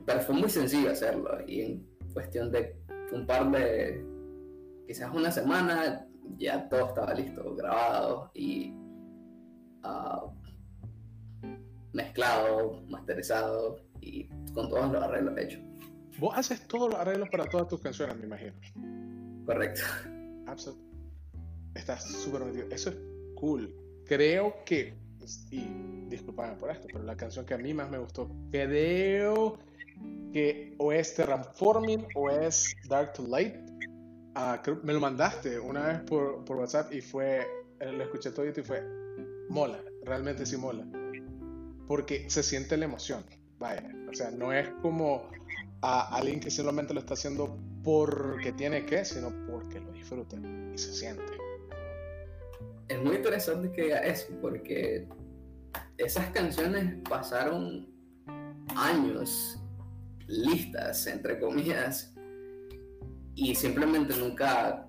pero 0.05 0.20
fue 0.22 0.36
muy 0.36 0.50
sencillo 0.50 0.91
hacerlo 0.91 1.39
y 1.48 1.62
en 1.62 1.88
cuestión 2.13 2.51
de 2.51 2.75
un 3.12 3.25
par 3.25 3.50
de, 3.51 4.05
quizás 4.88 5.13
una 5.13 5.31
semana, 5.31 6.07
ya 6.38 6.67
todo 6.69 6.88
estaba 6.88 7.13
listo, 7.13 7.55
grabado 7.55 8.31
y 8.33 8.73
uh, 9.83 10.31
mezclado, 11.93 12.81
masterizado 12.88 13.77
y 14.00 14.27
con 14.53 14.69
todos 14.69 14.91
los 14.91 15.03
arreglos 15.03 15.38
hechos. 15.38 15.61
Vos 16.19 16.38
haces 16.38 16.67
todos 16.67 16.91
los 16.91 17.00
arreglos 17.00 17.29
para 17.29 17.45
todas 17.45 17.67
tus 17.67 17.81
canciones, 17.81 18.17
me 18.17 18.25
imagino. 18.25 18.53
Correcto. 19.45 19.81
Absolutamente. 20.47 20.91
Estás 21.75 22.03
súper 22.03 22.43
metido. 22.43 22.67
Eso 22.69 22.89
es 22.89 22.97
cool. 23.35 23.73
Creo 24.05 24.63
que, 24.65 24.93
y 25.51 25.65
disculpame 26.09 26.55
por 26.57 26.69
esto, 26.69 26.88
pero 26.91 27.03
la 27.03 27.15
canción 27.15 27.45
que 27.45 27.53
a 27.53 27.57
mí 27.57 27.73
más 27.73 27.89
me 27.89 27.97
gustó, 27.97 28.29
creo 28.51 29.57
que 30.33 30.75
o 30.77 30.91
es 30.91 31.15
Terraforming 31.15 32.07
o 32.15 32.29
es 32.29 32.75
Dark 32.89 33.13
to 33.13 33.23
Light. 33.27 33.70
Ah, 34.35 34.61
me 34.83 34.93
lo 34.93 35.00
mandaste 35.00 35.59
una 35.59 35.88
vez 35.88 36.00
por, 36.01 36.45
por, 36.45 36.57
WhatsApp 36.57 36.93
y 36.93 37.01
fue, 37.01 37.41
eh, 37.79 37.91
lo 37.91 38.03
escuché 38.03 38.31
todo 38.31 38.45
y 38.45 38.53
fue, 38.53 38.81
mola, 39.50 39.83
realmente 40.03 40.45
sí 40.45 40.55
mola. 40.55 40.85
Porque 41.88 42.29
se 42.29 42.41
siente 42.41 42.77
la 42.77 42.85
emoción, 42.85 43.25
vaya. 43.59 43.91
O 44.09 44.13
sea, 44.13 44.31
no 44.31 44.53
es 44.53 44.69
como 44.81 45.29
a 45.81 46.15
alguien 46.15 46.39
que 46.39 46.50
solamente 46.50 46.93
lo 46.93 47.01
está 47.01 47.15
haciendo 47.15 47.57
porque 47.83 48.53
tiene 48.53 48.85
que, 48.85 49.03
sino 49.03 49.33
porque 49.47 49.79
lo 49.79 49.91
disfruta 49.91 50.38
y 50.38 50.77
se 50.77 50.93
siente. 50.93 51.23
Es 52.88 53.01
muy 53.01 53.17
interesante 53.17 53.71
que 53.71 53.83
diga 53.83 54.00
eso, 54.00 54.27
porque 54.41 55.07
esas 55.97 56.29
canciones 56.29 56.95
pasaron 57.09 57.88
años 58.75 59.59
listas, 60.27 61.07
entre 61.07 61.39
comillas, 61.39 62.13
y 63.35 63.55
simplemente 63.55 64.15
nunca, 64.17 64.88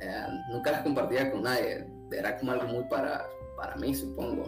eh, 0.00 0.26
nunca 0.50 0.72
las 0.72 0.82
compartía 0.82 1.30
con 1.30 1.42
nadie. 1.42 1.86
Era 2.12 2.38
como 2.38 2.52
algo 2.52 2.68
muy 2.68 2.84
para, 2.84 3.26
para 3.56 3.76
mí, 3.76 3.94
supongo. 3.94 4.44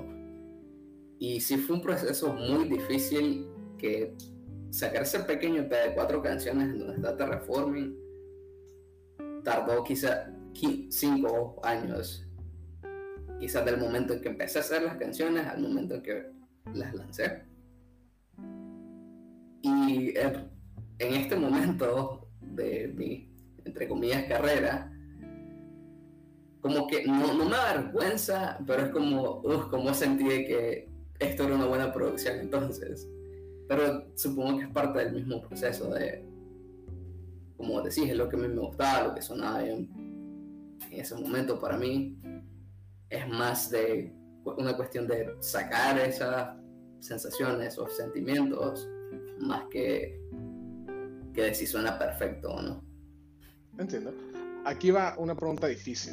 Y 1.19 1.41
sí 1.41 1.57
fue 1.57 1.77
un 1.77 1.83
proceso 1.83 2.33
muy 2.33 2.69
difícil 2.69 3.47
que 3.79 4.17
sacar 4.71 5.03
ese 5.03 5.21
pequeño 5.21 5.63
EP 5.63 5.71
de 5.71 5.95
cuatro 5.95 6.23
canciones 6.23 6.71
en 6.71 6.79
donde 6.79 6.95
está 6.95 7.17
Terraforming 7.17 7.97
tardó 9.43 9.83
quizá 9.85 10.31
cinco 10.91 11.61
años. 11.63 12.27
Quizás 13.39 13.65
del 13.65 13.79
momento 13.79 14.15
en 14.15 14.21
que 14.21 14.29
empecé 14.29 14.59
a 14.59 14.63
hacer 14.63 14.83
las 14.83 14.97
canciones 14.97 15.47
al 15.47 15.63
momento 15.63 15.95
en 15.95 16.03
que 16.03 16.31
las 16.75 16.95
lancé. 16.95 17.45
Y 19.63 20.15
en, 20.19 20.51
este 20.99 21.37
momento 21.37 22.20
de 22.41 22.89
mi, 22.89 23.29
entre 23.65 23.89
comillas, 23.89 24.25
carrera, 24.25 24.93
como 26.61 26.87
que 26.87 27.07
no, 27.07 27.35
no 27.35 27.45
me 27.47 27.57
da 27.57 27.75
vergüenza, 27.75 28.59
pero 28.67 28.85
es 28.85 28.91
como, 28.91 29.41
uff, 29.41 29.67
como 29.71 29.95
sentí 29.95 30.25
que 30.25 30.89
esto 31.19 31.45
era 31.45 31.55
una 31.55 31.67
buena 31.67 31.93
producción 31.93 32.39
entonces. 32.39 33.09
Pero 33.69 34.07
supongo 34.17 34.59
que 34.59 34.65
es 34.65 34.71
parte 34.71 34.99
del 34.99 35.13
mismo 35.15 35.41
proceso 35.43 35.91
de, 35.95 36.25
como 37.57 37.81
decís, 37.83 38.11
es 38.11 38.17
lo 38.17 38.29
que 38.29 38.37
a 38.37 38.39
mí 38.41 38.49
me 38.49 38.61
gustaba, 38.61 39.09
lo 39.09 39.15
que 39.15 39.23
sonaba 39.23 39.63
bien 39.63 39.89
en 40.91 41.01
ese 41.01 41.15
momento 41.15 41.59
para 41.61 41.77
mí. 41.77 42.19
Es 43.09 43.29
más 43.29 43.71
de 43.71 44.13
una 44.45 44.77
cuestión 44.77 45.07
de 45.07 45.35
sacar 45.41 45.99
esas 45.99 46.57
sensaciones 47.01 47.79
o 47.79 47.89
sentimientos 47.89 48.89
más 49.39 49.65
que, 49.71 50.20
que 51.35 51.43
de 51.43 51.55
si 51.55 51.67
suena 51.67 51.99
perfecto 51.99 52.51
o 52.53 52.63
no. 52.63 52.85
Entiendo. 53.79 54.13
Aquí 54.65 54.91
va 54.91 55.15
una 55.19 55.35
pregunta 55.35 55.67
difícil. 55.67 56.13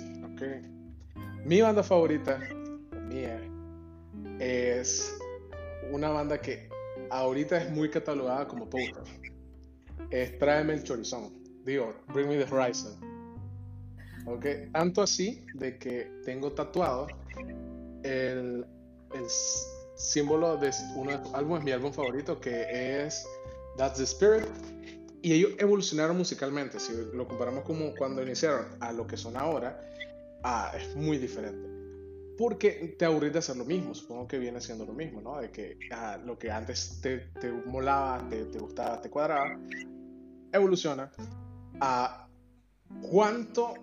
Mi 1.44 1.62
banda 1.62 1.84
favorita, 1.84 2.40
mía, 3.10 3.40
es 4.40 5.18
una 5.92 6.10
banda 6.10 6.40
que 6.40 6.70
ahorita 7.10 7.58
es 7.58 7.72
muy 7.72 7.90
catalogada 7.90 8.48
como 8.48 8.70
power. 8.70 8.94
Es 10.10 10.38
Tráeme 10.40 10.74
el 10.74 10.84
Chorizón. 10.84 11.34
Digo, 11.66 11.94
Bring 12.14 12.30
Me 12.30 12.38
the 12.38 12.54
Horizon. 12.54 12.96
¿Ok? 14.26 14.46
Tanto 14.74 15.02
así 15.02 15.46
de 15.56 15.78
que 15.78 16.12
tengo 16.26 16.52
tatuado 16.52 17.08
el, 18.04 18.66
símbolo 19.96 20.58
de 20.58 20.72
uno 20.96 21.12
de 21.12 21.20
álbumes, 21.34 21.64
mi 21.64 21.72
álbum 21.72 21.92
favorito, 21.92 22.40
que 22.40 22.68
es 23.06 23.26
That's 23.78 23.98
the 23.98 24.04
Spirit. 24.04 24.48
Y 25.22 25.34
ellos 25.34 25.52
evolucionaron 25.58 26.18
musicalmente. 26.18 26.80
Si 26.80 26.94
lo 27.14 27.28
comparamos 27.28 27.64
como 27.64 27.94
cuando 27.96 28.22
iniciaron 28.22 28.66
a 28.80 28.92
lo 28.92 29.08
que 29.08 29.18
son 29.18 29.36
ahora, 29.36 29.82
ah, 30.44 30.72
es 30.78 30.96
muy 30.96 31.18
diferente. 31.18 31.68
Porque 32.38 32.96
te 33.00 33.06
aburrís 33.06 33.34
de 33.34 33.40
hacer 33.40 33.58
lo 33.58 33.66
mismo, 33.66 33.96
supongo 33.96 34.28
que 34.28 34.38
viene 34.38 34.62
siendo 34.62 34.86
lo 34.86 34.94
mismo, 34.94 35.22
¿no? 35.22 35.40
De 35.40 35.50
que 35.50 35.80
ah, 35.92 36.20
lo 36.24 36.38
que 36.38 36.52
antes 36.52 37.00
te, 37.02 37.18
te 37.40 37.52
molaba, 37.52 38.28
te, 38.30 38.46
te, 38.46 38.60
gustaba, 38.60 39.02
te 39.02 39.10
cuadraba, 39.10 39.60
evoluciona 40.52 41.12
a 41.82 42.28
cuánto, 43.02 43.74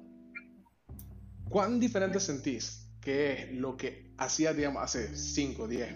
cuán 1.49 1.81
diferente 1.81 2.21
sentís 2.21 2.85
que 3.05 3.33
es 3.33 3.53
lo 3.53 3.76
que 3.76 4.11
hacía, 4.17 4.55
digamos, 4.55 4.83
hace 4.83 5.14
5, 5.14 5.69
10, 5.69 5.95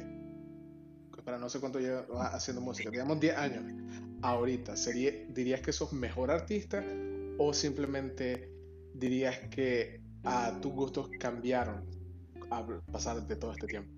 para 1.24 1.38
no 1.38 1.48
sé 1.48 1.58
cuánto 1.58 1.80
lleva 1.80 2.28
haciendo 2.28 2.60
música, 2.60 2.90
digamos 2.90 3.18
10 3.18 3.36
años, 3.36 3.64
ahorita, 4.22 4.76
sería, 4.76 5.12
¿dirías 5.28 5.60
que 5.60 5.72
sos 5.72 5.92
mejor 5.92 6.30
artista 6.30 6.84
o 7.38 7.52
simplemente 7.52 8.52
dirías 8.94 9.38
que 9.50 10.00
a 10.24 10.58
tus 10.60 10.72
gustos 10.72 11.10
cambiaron 11.18 11.84
a 12.50 12.66
pasar 12.90 13.26
de 13.26 13.36
todo 13.36 13.52
este 13.52 13.66
tiempo? 13.66 13.92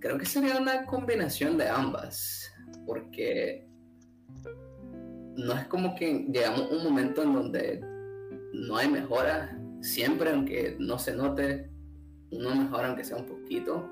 Creo 0.00 0.18
que 0.18 0.26
sería 0.26 0.58
una 0.58 0.84
combinación 0.86 1.56
de 1.56 1.68
ambas, 1.68 2.52
porque 2.86 3.66
no 5.36 5.52
es 5.54 5.66
como 5.68 5.94
que 5.94 6.26
llegamos 6.30 6.62
a 6.62 6.74
un 6.74 6.84
momento 6.84 7.22
en 7.22 7.32
donde 7.32 7.80
no 8.52 8.76
hay 8.76 8.88
mejora, 8.88 9.58
siempre 9.80 10.30
aunque 10.30 10.76
no 10.78 10.98
se 10.98 11.14
note, 11.14 11.70
uno 12.30 12.54
mejora 12.54 12.88
aunque 12.88 13.04
sea 13.04 13.16
un 13.16 13.26
poquito. 13.26 13.88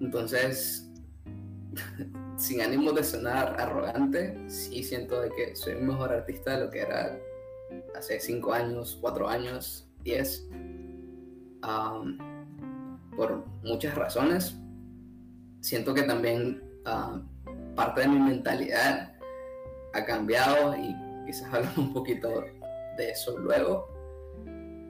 Entonces, 0.00 0.90
sin 2.36 2.60
ánimo 2.60 2.92
de 2.92 3.04
sonar 3.04 3.60
arrogante, 3.60 4.36
sí 4.48 4.82
siento 4.82 5.20
de 5.20 5.30
que 5.30 5.56
soy 5.56 5.74
un 5.74 5.88
mejor 5.88 6.12
artista 6.12 6.56
de 6.56 6.64
lo 6.64 6.70
que 6.70 6.80
era 6.80 7.18
hace 7.94 8.20
5 8.20 8.52
años, 8.52 8.98
4 9.00 9.28
años, 9.28 9.88
10. 10.02 10.48
por 13.16 13.44
muchas 13.62 13.94
razones. 13.94 14.56
Siento 15.60 15.94
que 15.94 16.02
también 16.02 16.62
parte 17.76 18.02
de 18.02 18.08
mi 18.08 18.18
mentalidad 18.18 19.14
ha 19.94 20.04
cambiado 20.04 20.74
y 20.76 20.96
quizás 21.26 21.52
hablamos 21.52 21.78
un 21.78 21.92
poquito 21.92 22.44
de 22.96 23.10
eso 23.10 23.38
luego. 23.38 23.88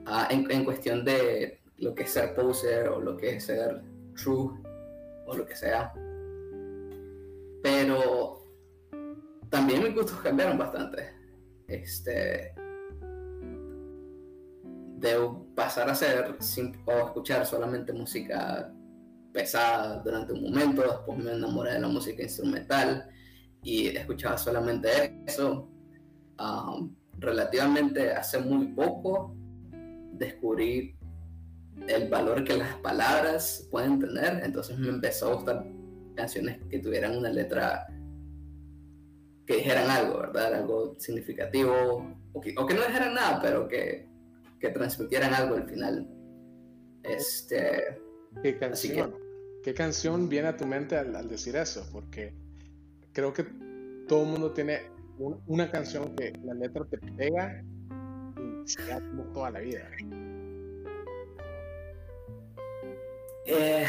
Ah, 0.05 0.27
en, 0.29 0.49
en, 0.51 0.65
cuestión 0.65 1.05
de 1.05 1.61
lo 1.77 1.95
que 1.95 2.03
es 2.03 2.11
ser 2.11 2.35
poser 2.35 2.89
o 2.89 2.99
lo 2.99 3.15
que 3.15 3.37
es 3.37 3.45
ser 3.45 3.81
true 4.15 4.51
o 5.25 5.35
lo 5.35 5.45
que 5.45 5.55
sea. 5.55 5.93
Pero 7.63 8.43
también 9.49 9.81
mis 9.81 9.95
gustos 9.95 10.19
cambiaron 10.19 10.57
bastante. 10.57 11.09
Este. 11.67 12.53
De 14.97 15.17
pasar 15.55 15.89
a 15.89 15.95
ser 15.95 16.35
o 16.85 16.91
escuchar 16.91 17.45
solamente 17.45 17.91
música 17.91 18.71
pesada 19.33 20.01
durante 20.03 20.33
un 20.33 20.43
momento, 20.43 20.81
después 20.81 21.17
me 21.17 21.33
enamoré 21.33 21.73
de 21.73 21.79
la 21.79 21.87
música 21.87 22.21
instrumental 22.21 23.09
y 23.63 23.87
escuchaba 23.87 24.37
solamente 24.37 25.23
eso. 25.25 25.69
Um, 26.39 26.95
relativamente 27.19 28.11
hace 28.11 28.39
muy 28.39 28.67
poco 28.73 29.35
descubrí 30.13 30.95
el 31.87 32.09
valor 32.09 32.43
que 32.43 32.57
las 32.57 32.75
palabras 32.77 33.67
pueden 33.71 33.99
tener, 33.99 34.43
entonces 34.43 34.77
me 34.77 34.89
empezó 34.89 35.31
a 35.31 35.35
gustar 35.35 35.65
canciones 36.13 36.59
que 36.69 36.79
tuvieran 36.79 37.17
una 37.17 37.29
letra 37.29 37.87
que 39.45 39.57
dijeran 39.57 39.89
algo, 39.89 40.19
¿verdad? 40.19 40.55
Algo 40.55 40.95
significativo, 40.99 42.15
o 42.33 42.41
que, 42.41 42.53
no 42.53 42.65
dijeran 42.65 43.13
nada, 43.13 43.41
pero 43.41 43.67
que, 43.67 44.07
que 44.59 44.69
transmitieran 44.69 45.33
algo 45.33 45.55
al 45.55 45.67
final. 45.69 46.07
Este, 47.03 47.99
¿Qué 48.41 48.57
canción? 48.57 49.15
¿Qué 49.63 49.73
canción 49.73 50.27
viene 50.27 50.49
a 50.49 50.57
tu 50.57 50.65
mente 50.65 50.97
al, 50.97 51.29
decir 51.29 51.55
eso? 51.55 51.87
Porque 51.91 52.33
creo 53.13 53.33
que 53.33 53.45
todo 54.07 54.23
el 54.23 54.29
mundo 54.29 54.51
tiene 54.51 54.81
una 55.47 55.69
canción 55.71 56.15
que 56.15 56.33
la 56.43 56.53
letra 56.53 56.83
te 56.85 56.97
pega 56.97 57.63
y 58.37 58.67
se 58.67 58.81
como 59.09 59.23
toda 59.31 59.51
la 59.51 59.59
vida. 59.59 59.89
Eh, 63.45 63.85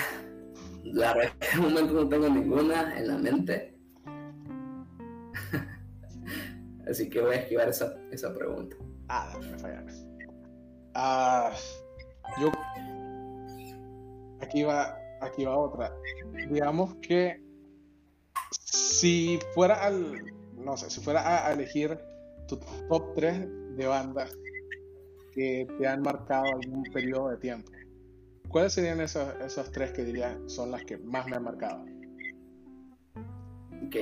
la 0.84 1.14
verdad 1.14 1.32
que 1.38 1.58
no 1.58 2.08
tengo 2.08 2.28
ninguna 2.28 2.98
en 2.98 3.08
la 3.08 3.18
mente. 3.18 3.74
Así 6.88 7.08
que 7.08 7.20
voy 7.20 7.34
a 7.34 7.40
esquivar 7.40 7.68
esa, 7.68 7.94
esa 8.10 8.34
pregunta. 8.34 8.76
Ah, 9.08 9.36
me 9.40 9.58
fallaron. 9.58 9.88
Ah, 10.94 11.52
yo. 12.40 12.52
Aquí 14.40 14.62
va, 14.62 14.98
aquí 15.20 15.44
va 15.44 15.56
otra. 15.56 15.94
Digamos 16.50 16.94
que 16.96 17.42
si 18.50 19.38
fuera 19.54 19.84
al. 19.84 20.32
No 20.56 20.76
sé, 20.76 20.90
si 20.90 21.00
fuera 21.00 21.46
a 21.46 21.52
elegir 21.52 21.98
tu 22.46 22.58
top 22.88 23.14
3 23.14 23.76
de 23.76 23.86
bandas 23.86 24.36
que 25.32 25.66
te 25.78 25.86
han 25.86 26.02
marcado 26.02 26.44
algún 26.44 26.84
periodo 26.84 27.30
de 27.30 27.36
tiempo 27.38 27.73
¿Cuáles 28.54 28.74
serían 28.74 29.00
esos, 29.00 29.34
esos 29.44 29.72
tres 29.72 29.90
que 29.90 30.04
diría 30.04 30.38
son 30.46 30.70
las 30.70 30.84
que 30.84 30.96
más 30.96 31.26
me 31.26 31.34
han 31.34 31.42
marcado? 31.42 31.84
Ok, 33.84 33.96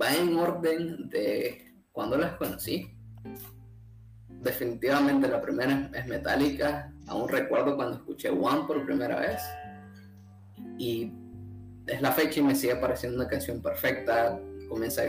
va 0.00 0.14
en 0.14 0.34
orden 0.34 1.10
de 1.10 1.74
cuando 1.92 2.16
las 2.16 2.36
conocí. 2.36 2.90
Definitivamente 4.30 5.28
la 5.28 5.42
primera 5.42 5.90
es 5.94 6.06
Metallica. 6.06 6.90
Aún 7.06 7.28
recuerdo 7.28 7.76
cuando 7.76 7.98
escuché 7.98 8.30
One 8.30 8.62
por 8.66 8.82
primera 8.86 9.20
vez. 9.20 9.42
Y 10.78 11.12
es 11.86 12.00
la 12.00 12.12
fecha 12.12 12.40
y 12.40 12.44
me 12.44 12.54
sigue 12.54 12.76
pareciendo 12.76 13.18
una 13.20 13.28
canción 13.28 13.60
perfecta. 13.60 14.40
Comienza 14.70 15.02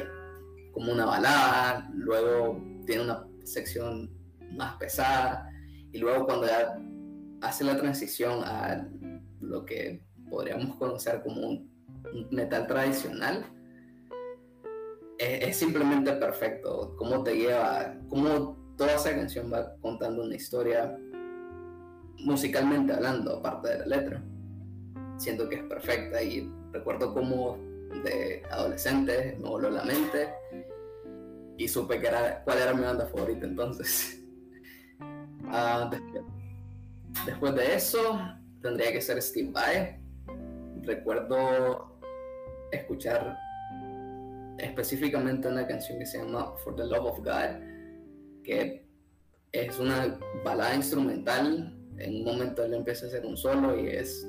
como 0.74 0.92
una 0.92 1.06
balada, 1.06 1.90
luego 1.94 2.62
tiene 2.86 3.04
una 3.04 3.26
sección 3.46 4.12
más 4.58 4.76
pesada. 4.76 5.50
Y 5.94 6.00
luego 6.00 6.26
cuando 6.26 6.48
ya 6.48 6.78
hace 7.44 7.64
la 7.64 7.78
transición 7.78 8.42
a 8.44 8.88
lo 9.42 9.66
que 9.66 10.02
podríamos 10.30 10.76
conocer 10.78 11.22
como 11.22 11.48
un, 11.48 11.74
metal 12.32 12.68
tradicional, 12.68 13.46
es, 15.18 15.56
simplemente 15.56 16.12
perfecto. 16.14 16.96
Cómo 16.98 17.24
te 17.24 17.36
lleva, 17.36 17.96
cómo 18.10 18.58
toda 18.78 18.96
esa 18.96 19.12
canción 19.12 19.52
va 19.52 19.76
contando 19.82 20.24
una 20.24 20.36
historia 20.36 20.98
musicalmente 22.20 22.94
hablando, 22.94 23.38
aparte 23.38 23.70
de 23.70 23.80
la 23.80 23.98
letra. 23.98 24.24
Siento 25.18 25.48
que 25.48 25.56
es 25.56 25.64
perfecta 25.64 26.22
y 26.22 26.52
recuerdo 26.72 27.14
cómo 27.14 27.58
de 28.04 28.44
adolescente 28.50 29.38
me 29.40 29.48
voló 29.48 29.70
la 29.70 29.84
mente 29.84 30.30
y 31.58 31.68
supe 31.68 32.02
que 32.02 32.08
era, 32.08 32.44
cuál 32.44 32.58
era 32.58 32.74
mi 32.74 32.84
banda 32.84 33.06
favorita 33.06 33.46
entonces. 33.46 34.20
Después 35.92 36.33
de 37.56 37.76
eso, 37.76 38.20
tendría 38.62 38.92
que 38.92 39.02
ser 39.02 39.22
Steve 39.22 39.52
Vai. 39.52 40.00
Recuerdo 40.82 42.00
escuchar 42.72 43.38
específicamente 44.58 45.48
una 45.48 45.68
canción 45.68 46.00
que 46.00 46.06
se 46.06 46.18
llama 46.18 46.54
For 46.64 46.76
the 46.76 46.86
Love 46.86 47.06
of 47.06 47.20
God, 47.20 48.44
que 48.44 48.88
es 49.52 49.80
una 49.80 50.20
balada 50.44 50.76
instrumental. 50.76 51.78
En 51.98 52.16
un 52.16 52.24
momento 52.24 52.64
él 52.64 52.74
empieza 52.74 53.06
a 53.06 53.10
hacer 53.10 53.26
un 53.26 53.38
solo 53.38 53.78
y 53.80 53.88
es, 53.88 54.28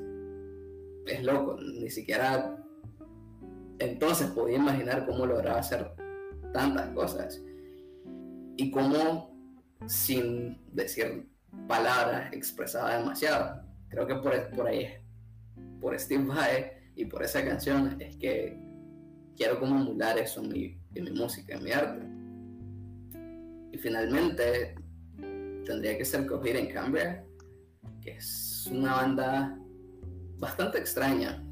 es 1.07 1.23
loco. 1.23 1.57
Ni 1.61 1.91
siquiera 1.91 2.63
entonces 3.79 4.29
podía 4.29 4.57
imaginar 4.57 5.07
cómo 5.07 5.27
lograba 5.27 5.59
hacer 5.59 5.91
tantas 6.53 6.91
cosas. 6.91 7.43
Y 8.57 8.71
cómo, 8.71 9.35
sin 9.87 10.59
decir 10.73 11.34
palabra 11.67 12.29
expresada 12.33 12.99
demasiado. 12.99 13.63
Creo 13.89 14.07
que 14.07 14.15
por, 14.17 14.51
por 14.51 14.67
ahí, 14.67 14.89
por 15.81 15.99
Steve 15.99 16.25
Vai 16.25 16.73
y 16.97 17.05
por 17.07 17.23
esa 17.23 17.45
canción 17.45 18.01
es 18.01 18.17
que 18.17 18.59
quiero 19.37 19.59
como 19.59 19.77
emular 19.77 20.19
eso 20.19 20.43
en 20.43 20.49
mi, 20.49 20.79
en 20.95 21.05
mi 21.05 21.11
música, 21.13 21.55
en 21.55 21.65
mi 21.65 21.73
arte. 21.73 22.07
Y 23.73 23.79
finalmente 23.79 24.75
tendría 25.65 25.97
que 25.99 26.05
ser 26.05 26.27
Coger 26.27 26.57
en 26.57 26.73
Cambria, 26.73 27.25
que 28.01 28.13
es 28.13 28.69
una 28.71 28.95
banda 28.95 29.59
bastante 30.39 30.79
extraña. 30.79 31.43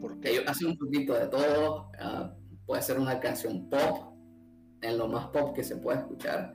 porque 0.00 0.30
ellos 0.32 0.44
hacen 0.46 0.68
un 0.68 0.78
poquito 0.78 1.14
de 1.14 1.26
todo. 1.28 1.90
Ah, 1.98 2.34
puede 2.66 2.82
ser 2.82 2.98
una 2.98 3.20
canción 3.20 3.68
pop, 3.68 4.14
en 4.82 4.98
lo 4.98 5.08
más 5.08 5.28
pop 5.28 5.54
que 5.54 5.64
se 5.64 5.76
puede 5.76 5.98
escuchar 5.98 6.54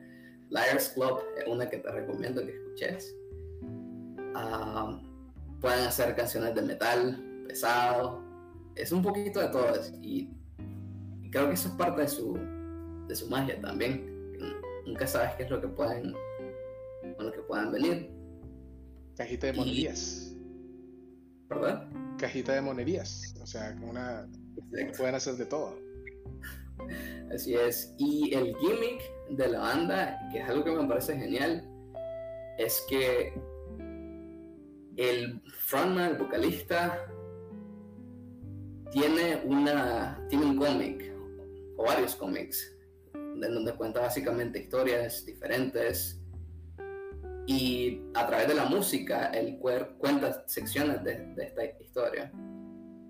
Liars 0.49 0.89
Club 0.89 1.21
es 1.37 1.47
una 1.47 1.69
que 1.69 1.77
te 1.77 1.91
recomiendo 1.91 2.45
que 2.45 2.51
escuches. 2.51 3.15
Ah, 4.35 4.99
pueden 5.61 5.85
hacer 5.85 6.15
canciones 6.15 6.55
de 6.55 6.61
metal 6.61 7.43
pesado. 7.47 8.23
Es 8.75 8.91
un 8.91 9.01
poquito 9.01 9.39
de 9.39 9.49
todo. 9.49 9.73
Y, 10.01 10.29
creo 11.31 11.47
que 11.47 11.53
eso 11.53 11.69
es 11.69 11.75
parte 11.75 12.01
de 12.01 12.07
su, 12.07 12.39
de 13.07 13.15
su 13.15 13.29
magia 13.29 13.59
también. 13.61 14.09
Nunca 14.85 15.05
sabes 15.05 15.35
qué 15.35 15.43
es 15.43 15.49
lo 15.51 15.61
que 15.61 15.67
pueden, 15.67 16.13
con 17.15 17.25
lo 17.27 17.31
que 17.31 17.41
puedan 17.41 17.71
venir. 17.71 18.09
Cajita 19.15 19.47
de 19.47 19.53
monerías. 19.53 20.33
¿Verdad? 21.47 21.87
Cajita 22.17 22.53
de 22.53 22.61
monerías. 22.61 23.35
O 23.41 23.45
sea, 23.45 23.77
una, 23.81 24.27
pueden 24.97 25.15
hacer 25.15 25.35
de 25.35 25.45
todo. 25.45 25.77
Así 27.33 27.53
es. 27.53 27.93
Y 27.97 28.33
el 28.33 28.55
gimmick 28.57 29.01
de 29.29 29.47
la 29.49 29.59
banda, 29.59 30.19
que 30.31 30.39
es 30.39 30.49
algo 30.49 30.63
que 30.63 30.71
me 30.71 30.87
parece 30.87 31.17
genial, 31.17 31.67
es 32.57 32.85
que 32.89 33.33
el 34.97 35.41
frontman, 35.59 36.11
el 36.11 36.17
vocalista, 36.17 37.07
tiene, 38.91 39.41
una, 39.45 40.19
tiene 40.29 40.45
un 40.45 40.57
cómic, 40.57 41.13
o 41.77 41.83
varios 41.85 42.15
cómics, 42.15 42.75
en 43.13 43.39
donde 43.41 43.73
cuenta 43.75 44.01
básicamente 44.01 44.59
historias 44.59 45.25
diferentes. 45.25 46.21
y 47.47 48.01
a 48.13 48.27
través 48.27 48.47
de 48.47 48.53
la 48.53 48.65
música 48.65 49.31
él 49.33 49.57
cuenta 49.59 50.43
secciones 50.47 51.03
de, 51.03 51.33
esta 51.37 51.65
historia. 51.81 52.31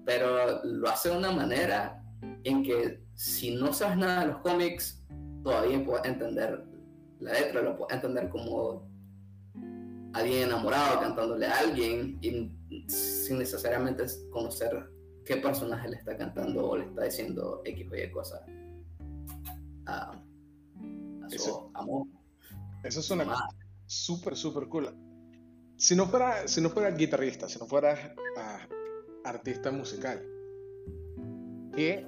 Pero 0.06 0.64
lo 0.64 0.90
hace 0.90 1.10
de 1.10 1.18
una 1.18 1.32
manera 1.32 1.99
en 2.44 2.64
que 2.64 3.04
si 3.16 3.56
no 3.56 3.74
sabes 3.74 3.98
nada 3.98 4.22
de 4.22 4.28
los 4.28 4.38
cómics, 4.38 5.04
todavía 5.44 5.84
puedes 5.84 6.06
entender 6.06 6.64
la 7.20 7.34
letra, 7.34 7.62
lo 7.62 7.78
puedes 7.78 7.96
entender 7.96 8.30
como 8.30 8.88
alguien 10.14 10.44
enamorado 10.44 11.02
cantándole 11.02 11.46
a 11.46 11.60
alguien 11.60 12.18
y 12.22 12.52
sin 12.90 13.40
necesariamente 13.40 14.06
conocer 14.32 14.90
qué 15.26 15.38
personaje 15.38 15.90
le 15.90 15.98
está 15.98 16.18
cantando 16.18 16.70
o 16.70 16.78
le 16.78 16.86
está 16.86 17.04
diciendo 17.04 17.62
X 17.66 17.88
o 17.92 17.96
Y 17.96 18.12
cosa 18.12 18.44
a, 19.86 20.24
su 21.28 21.36
eso, 21.36 21.72
amor. 21.74 22.08
Eso 22.84 23.02
suena 23.02 23.50
súper, 23.86 24.36
súper 24.36 24.68
cool. 24.68 24.96
Si 25.78 25.96
no 25.96 26.08
fuera, 26.08 26.48
si 26.48 26.62
no 26.62 26.70
fuera 26.70 26.92
guitarrista, 26.92 27.48
si 27.48 27.60
no 27.60 27.66
fuera 27.66 28.16
ah, 28.38 28.68
artista 29.24 29.72
musical, 29.72 30.26
¿qué 31.76 32.06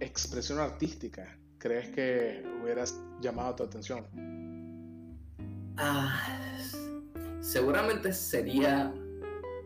expresión 0.00 0.58
artística 0.58 1.38
crees 1.58 1.88
que 1.88 2.44
hubieras 2.62 3.00
llamado 3.20 3.54
tu 3.54 3.62
atención? 3.64 4.04
Ah, 5.78 6.20
seguramente 7.40 8.12
sería 8.12 8.92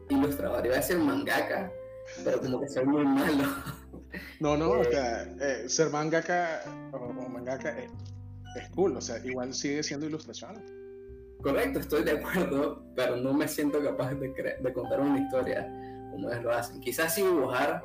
ilustrador. 0.08 0.64
Iba 0.64 0.76
a 0.76 0.78
decir 0.78 0.98
mangaka, 0.98 1.72
pero 2.24 2.40
como 2.40 2.60
que 2.60 2.68
soy 2.68 2.86
muy 2.86 3.04
malo. 3.04 3.44
No, 4.40 4.56
no, 4.56 4.70
o 4.70 4.84
sea, 4.84 5.22
eh, 5.40 5.68
ser 5.68 5.90
mangaka 5.90 6.62
o, 6.92 7.12
mangaka 7.28 7.76
es, 7.78 8.70
cool, 8.74 8.96
o 8.96 9.00
sea, 9.00 9.18
igual 9.24 9.52
sigue 9.52 9.82
siendo 9.82 10.06
ilustración. 10.06 10.54
Correcto, 11.42 11.80
estoy 11.80 12.04
de 12.04 12.12
acuerdo, 12.12 12.82
pero 12.96 13.16
no 13.16 13.32
me 13.32 13.46
siento 13.46 13.82
capaz 13.82 14.14
de, 14.14 14.56
de 14.60 14.72
contar 14.72 15.00
una 15.00 15.18
historia 15.18 15.68
como 16.10 16.30
ellos 16.30 16.44
lo 16.44 16.52
hacen. 16.52 16.80
Quizás 16.80 17.14
sí 17.14 17.22
dibujar, 17.22 17.82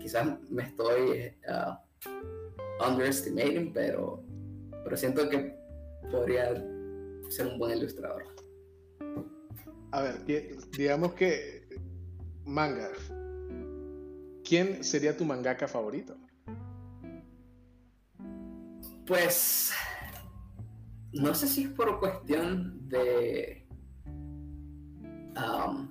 quizás 0.00 0.26
me 0.50 0.64
estoy 0.64 1.34
uh, 1.48 2.86
underestimating, 2.86 3.72
pero, 3.72 4.22
pero 4.84 4.96
siento 4.96 5.28
que 5.28 5.54
podría 6.10 6.54
ser 7.28 7.46
un 7.46 7.58
buen 7.58 7.78
ilustrador. 7.78 8.24
A 9.92 10.02
ver, 10.02 10.24
digamos 10.76 11.14
que 11.14 11.68
manga. 12.44 12.90
¿Quién 14.44 14.82
sería 14.82 15.16
tu 15.16 15.24
mangaka 15.24 15.68
favorito? 15.68 16.16
Pues 19.06 19.72
no 21.12 21.34
sé 21.34 21.48
si 21.48 21.64
es 21.64 21.70
por 21.70 21.98
cuestión 21.98 22.88
de 22.88 23.66
um, 25.36 25.88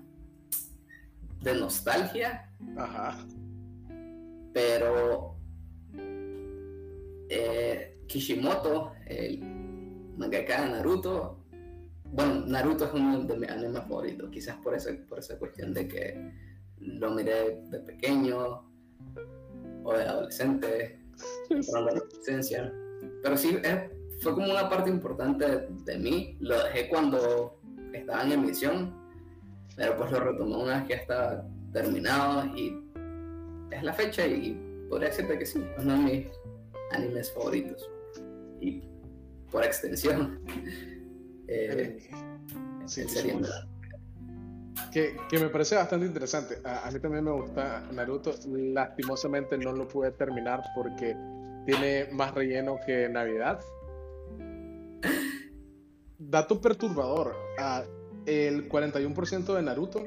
de 1.41 1.55
nostalgia. 1.55 2.49
Ajá. 2.77 3.17
Pero 4.53 5.35
eh, 7.29 7.99
Kishimoto, 8.07 8.93
el 9.05 9.39
mangaka 10.17 10.65
de 10.65 10.71
Naruto, 10.71 11.39
bueno, 12.11 12.45
Naruto 12.47 12.85
es 12.85 12.93
uno 12.93 13.23
de 13.23 13.37
mis 13.37 13.49
animes 13.49 13.83
favoritos, 13.83 14.29
quizás 14.31 14.57
por, 14.57 14.75
por 15.07 15.19
esa 15.19 15.37
cuestión 15.37 15.73
de 15.73 15.87
que 15.87 16.31
lo 16.79 17.11
miré 17.11 17.61
de 17.69 17.79
pequeño 17.79 18.65
o 19.83 19.93
de 19.93 20.03
adolescente, 20.03 20.99
por 21.71 21.83
la 21.83 21.91
adolescencia. 21.91 22.73
Pero 23.21 23.37
sí, 23.37 23.57
fue 24.21 24.33
como 24.33 24.51
una 24.51 24.69
parte 24.69 24.89
importante 24.89 25.67
de, 25.85 25.97
mí. 25.97 26.37
Lo 26.39 26.63
dejé 26.63 26.89
cuando 26.89 27.59
estaba 27.93 28.23
en 28.23 28.31
emisión, 28.33 28.95
pero 29.75 29.95
pues 29.97 30.11
lo 30.11 30.19
retomé 30.19 30.55
una 30.55 30.79
vez 30.79 30.83
que 30.83 30.89
ya 30.89 31.01
estaba 31.01 31.45
terminado 31.71 32.45
y 32.55 32.88
es 33.71 33.83
la 33.83 33.93
fecha 33.93 34.25
y 34.25 34.59
podría 34.89 35.09
decirte 35.09 35.37
que 35.37 35.45
sí, 35.45 35.63
es 35.77 35.83
uno 35.83 35.93
de 35.93 35.99
mis 35.99 36.27
animes 36.91 37.31
favoritos. 37.31 37.89
Y 38.61 38.83
por 39.51 39.63
extensión. 39.63 40.39
Eh, 41.51 42.07
que, 44.93 45.17
que, 45.27 45.39
me 45.39 45.49
parece 45.49 45.75
bastante 45.75 46.05
interesante. 46.05 46.57
A, 46.63 46.91
mí 46.91 46.99
también 46.99 47.23
me 47.23 47.31
gusta 47.31 47.81
Naruto. 47.91 48.35
Lastimosamente 48.47 49.57
no 49.57 49.71
lo 49.71 49.87
pude 49.87 50.11
terminar 50.11 50.61
porque 50.75 51.17
tiene 51.65 52.07
más 52.11 52.35
relleno 52.35 52.77
que 52.85 53.09
Navidad. 53.09 53.59
Dato 56.19 56.61
perturbador. 56.61 57.35
el 58.27 58.69
41% 58.69 59.55
de 59.55 59.61
Naruto 59.63 60.05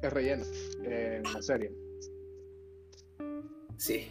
es 0.00 0.12
relleno 0.12 0.44
en 0.84 1.24
la 1.24 1.42
serie. 1.42 1.83
Sí. 3.76 4.08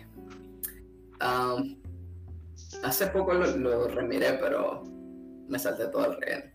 hace 2.84 3.08
poco 3.08 3.34
lo, 3.34 3.58
lo 3.58 3.88
remiré, 3.88 4.34
pero 4.34 4.84
me 5.48 5.60
salté 5.60 5.88
todo 5.88 6.12
el 6.12 6.22
relleno. 6.22 6.52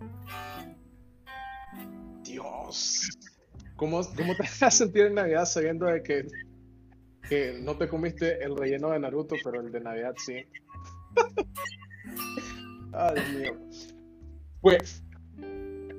Dios. 2.22 3.10
¿Cómo, 3.76 4.02
¿Cómo, 4.16 4.34
te 4.34 4.42
vas 4.42 4.62
a 4.62 4.70
sentir 4.70 5.06
en 5.06 5.14
Navidad 5.14 5.44
sabiendo 5.44 5.86
de 5.86 6.02
que, 6.02 6.26
que 7.28 7.58
no 7.62 7.76
te 7.76 7.88
comiste 7.88 8.42
el 8.44 8.56
relleno 8.56 8.90
de 8.90 8.98
Naruto, 8.98 9.36
pero 9.42 9.60
el 9.60 9.70
de 9.70 9.80
Navidad 9.80 10.14
sí? 10.24 10.44
Ay, 12.92 13.14
Dios 13.14 13.30
mío. 13.34 13.68
Pues, 14.60 15.04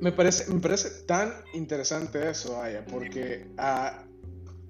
me 0.02 0.12
parece, 0.12 0.54
me 0.54 0.60
parece 0.60 1.06
tan 1.06 1.34
interesante 1.54 2.30
eso, 2.30 2.62
Aya, 2.62 2.86
porque 2.86 3.48
a 3.58 4.04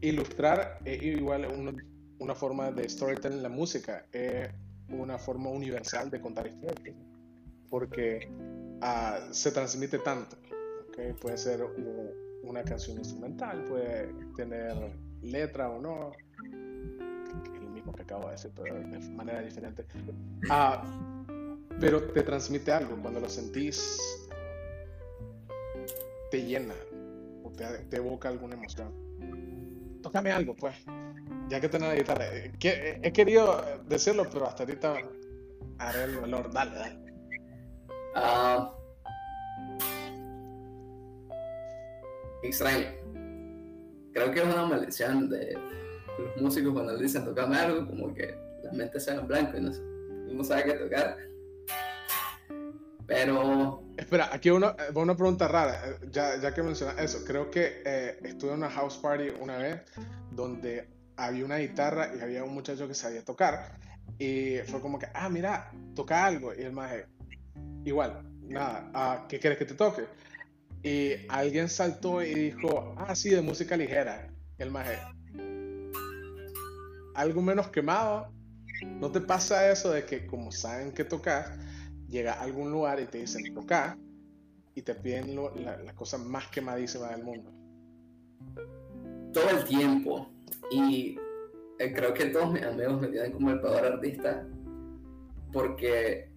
ilustrar 0.01 0.79
es 0.85 1.01
igual 1.01 1.45
una, 2.19 2.35
forma 2.35 2.71
de 2.71 2.87
storytelling 2.87 3.41
la 3.41 3.49
música, 3.49 4.05
es 4.11 4.49
una 4.89 5.17
forma 5.17 5.49
universal 5.49 6.09
de 6.09 6.21
contar 6.21 6.47
historias, 6.47 6.95
porque 7.69 8.29
ah, 8.81 9.27
se 9.31 9.51
transmite 9.51 9.99
tanto 9.99 10.37
puede 11.21 11.37
ser 11.37 11.65
una 12.43 12.63
canción 12.63 12.97
instrumental, 12.97 13.63
puede 13.65 14.13
tener 14.35 14.73
letra 15.21 15.69
o 15.69 15.79
no, 15.81 16.11
es 16.11 17.61
lo 17.61 17.69
mismo 17.69 17.93
que 17.93 18.03
acabo 18.03 18.25
de 18.25 18.31
decir, 18.31 18.51
pero 18.55 18.75
de 18.75 18.99
manera 19.09 19.41
diferente. 19.41 19.85
Ah, 20.49 20.83
pero 21.79 22.03
te 22.11 22.23
transmite 22.23 22.71
algo, 22.71 22.97
cuando 23.01 23.19
lo 23.19 23.29
sentís, 23.29 23.97
te 26.31 26.43
llena 26.43 26.75
o 27.43 27.51
te, 27.51 27.95
evoca 27.95 28.29
alguna 28.29 28.55
emoción. 28.55 29.08
Tócame 30.01 30.31
algo, 30.31 30.55
pues, 30.55 30.75
ya 31.49 31.59
que 31.59 31.69
tenés 31.69 31.89
la 31.89 31.95
guitarra. 31.95 32.25
he 32.33 33.11
querido 33.11 33.63
decirlo, 33.87 34.27
pero 34.31 34.47
hasta 34.47 34.63
ahorita 34.63 34.95
haré 35.79 36.03
el 36.03 36.17
valor. 36.17 36.51
Dale, 36.51 36.75
dale. 36.75 36.99
Ah, 38.15 38.73
extraño. 42.43 42.87
Creo 44.13 44.31
que 44.31 44.39
es 44.39 44.45
una 44.45 44.65
maldición 44.65 45.29
de 45.29 45.57
los 46.17 46.41
músicos 46.41 46.73
cuando 46.73 46.97
dicen 46.97 47.25
tocarme 47.25 47.57
algo, 47.57 47.87
como 47.87 48.13
que 48.13 48.35
la 48.63 48.71
mente 48.71 48.99
se 48.99 49.11
en 49.11 49.73
y 50.29 50.33
no, 50.33 50.43
sabe 50.43 50.63
qué 50.65 50.73
tocar. 50.73 51.17
Pero. 53.09 53.83
Espera, 53.97 54.29
aquí 54.31 54.49
una, 54.49 54.75
una 54.93 55.15
pregunta 55.17 55.47
rara, 55.47 55.97
ya, 56.09 56.39
ya 56.39 56.53
que 56.53 56.63
mencionas 56.63 56.97
eso. 56.99 57.25
Creo 57.25 57.51
que 57.51 57.81
eh, 57.85 58.19
estuve 58.23 58.51
en 58.51 58.57
una 58.57 58.69
house 58.69 58.97
party 58.97 59.29
una 59.41 59.57
vez 59.57 59.81
donde 60.31 60.87
había 61.17 61.43
una 61.43 61.57
guitarra 61.57 62.15
y 62.15 62.21
había 62.21 62.45
un 62.45 62.53
muchacho 62.53 62.87
que 62.87 62.93
sabía 62.93 63.25
tocar. 63.25 63.77
Y 64.17 64.59
fue 64.67 64.79
como 64.79 64.99
que, 64.99 65.07
ah, 65.13 65.27
mira, 65.27 65.71
toca 65.95 66.25
algo. 66.25 66.53
Y 66.53 66.61
el 66.61 66.71
maje, 66.71 67.07
igual, 67.83 68.21
nada, 68.43 68.89
ah, 68.93 69.25
¿qué 69.27 69.39
quieres 69.39 69.59
que 69.59 69.65
te 69.65 69.73
toque? 69.73 70.03
y 70.83 71.11
alguien 71.27 71.67
saltó 71.67 72.23
y 72.23 72.33
dijo, 72.33 72.95
ah, 72.97 73.15
sí, 73.15 73.29
de 73.29 73.41
música 73.41 73.75
ligera. 73.75 74.27
El 74.57 74.71
maje, 74.71 74.97
algo 77.15 77.41
menos 77.41 77.69
quemado. 77.69 78.31
¿No 78.85 79.11
te 79.11 79.19
pasa 79.19 79.69
eso 79.71 79.91
de 79.91 80.05
que 80.05 80.25
como 80.25 80.51
saben 80.51 80.93
que 80.93 81.03
tocas, 81.03 81.51
llega 82.09 82.33
a 82.33 82.41
algún 82.41 82.71
lugar 82.71 82.99
y 82.99 83.05
te 83.05 83.19
dicen 83.19 83.53
tocar 83.53 83.97
y 84.75 84.81
te 84.81 84.95
piden 84.95 85.35
la, 85.35 85.93
cosa 85.95 86.17
más 86.17 86.47
quemadísima 86.47 87.09
del 87.09 87.23
mundo? 87.23 87.51
Todo 89.33 89.49
el 89.49 89.63
tiempo. 89.65 90.29
Y 90.71 91.17
eh, 91.79 91.93
creo 91.93 92.13
que 92.13 92.25
todos 92.25 92.51
mis 92.51 92.63
amigos 92.63 93.01
me 93.01 93.07
tienen 93.07 93.31
como 93.31 93.51
el 93.51 93.61
peor 93.61 93.85
artista 93.85 94.47
porque 95.51 96.29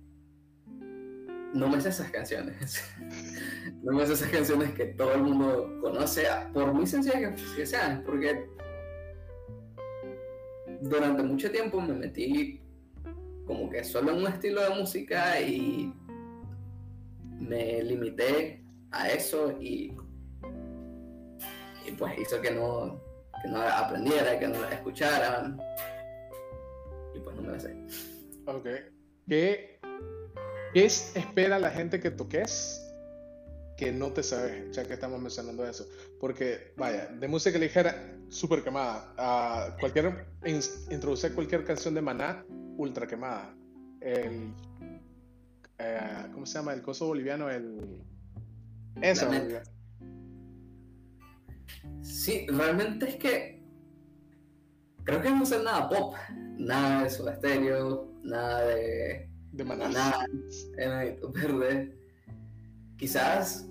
no 1.53 1.69
me 1.69 1.81
sé 1.81 1.91
esas 1.91 2.11
canciones. 2.11 2.83
no 3.83 3.93
me 3.93 4.07
sé 4.07 4.15
esas 4.15 4.29
canciones 4.31 4.73
que 4.73 4.87
todo 4.87 5.15
el 5.15 5.23
mundo 5.23 5.79
conoce, 5.81 6.27
por 6.53 6.73
muy 6.73 6.87
sencillas 6.87 7.41
que, 7.57 7.67
sean, 7.67 8.03
porque 8.05 8.47
durante 10.81 11.23
mucho 11.23 11.51
tiempo 11.51 11.81
me 11.81 11.95
metí 11.95 12.62
como 13.47 13.69
que 13.71 13.83
solo 13.85 14.15
un 14.15 14.27
estilo 14.27 14.63
de 14.63 14.71
música 14.71 15.41
y 15.41 15.93
me 17.41 17.83
limité 17.83 18.63
a 18.91 19.11
eso 19.11 19.53
y, 19.61 19.97
y 21.87 21.93
pues 21.99 22.19
hizo 22.19 22.41
que 22.41 22.51
no, 22.51 23.01
que 23.43 23.49
no 23.49 23.61
aprendiera, 23.63 24.39
que 24.39 24.49
no 24.49 24.61
la 24.61 24.71
escuchara. 24.71 25.57
Y 27.15 27.19
pues 27.21 27.37
no 27.37 27.43
me 27.43 27.49
la 27.53 27.61
sé. 27.61 27.77
Ok. 28.47 28.67
¿Qué, 29.29 29.79
qué 30.73 30.85
es- 30.85 31.15
espera 31.17 31.59
la 31.59 31.71
gente 31.71 32.01
que 32.01 32.11
toques 32.11 32.79
que 33.77 33.91
no 33.91 34.13
te 34.13 34.23
sabes, 34.23 34.71
ya 34.77 34.85
que 34.85 34.93
estamos 34.95 35.21
mencionando 35.21 35.67
eso? 35.67 35.89
Porque, 36.21 36.73
vaya, 36.77 37.07
de 37.07 37.27
música 37.29 37.59
ligera, 37.59 38.17
súper 38.29 38.63
quemada. 38.63 39.13
Ah, 39.19 39.77
cualquier, 39.81 40.27
in- 40.45 40.61
introducir 40.91 41.35
cualquier 41.35 41.65
canción 41.65 41.95
de 41.95 42.03
Maná, 42.03 42.45
ultra 42.77 43.07
quemada. 43.07 43.55
El, 44.01 44.55
eh, 45.79 46.27
¿Cómo 46.33 46.47
se 46.47 46.59
llama? 46.59 46.73
El 46.75 46.83
coso 46.83 47.07
boliviano, 47.07 47.51
el... 47.51 48.03
Eso, 49.01 49.27
Lamento. 49.27 49.45
boliviano. 49.45 49.71
Sí, 52.03 52.47
realmente 52.49 53.09
es 53.09 53.17
que 53.17 53.63
creo 55.05 55.21
que 55.21 55.31
no 55.31 55.47
sé 55.47 55.63
nada 55.63 55.89
pop, 55.89 56.15
nada 56.59 57.05
de 57.05 57.11
Soda 57.11 57.37
Stereo, 57.37 58.13
nada 58.23 58.67
de 58.67 59.33
de 59.53 59.65
Maná. 59.65 59.89
nada 59.89 60.27
Enanito 60.79 61.31
Verde. 61.31 61.97
Quizás 62.97 63.69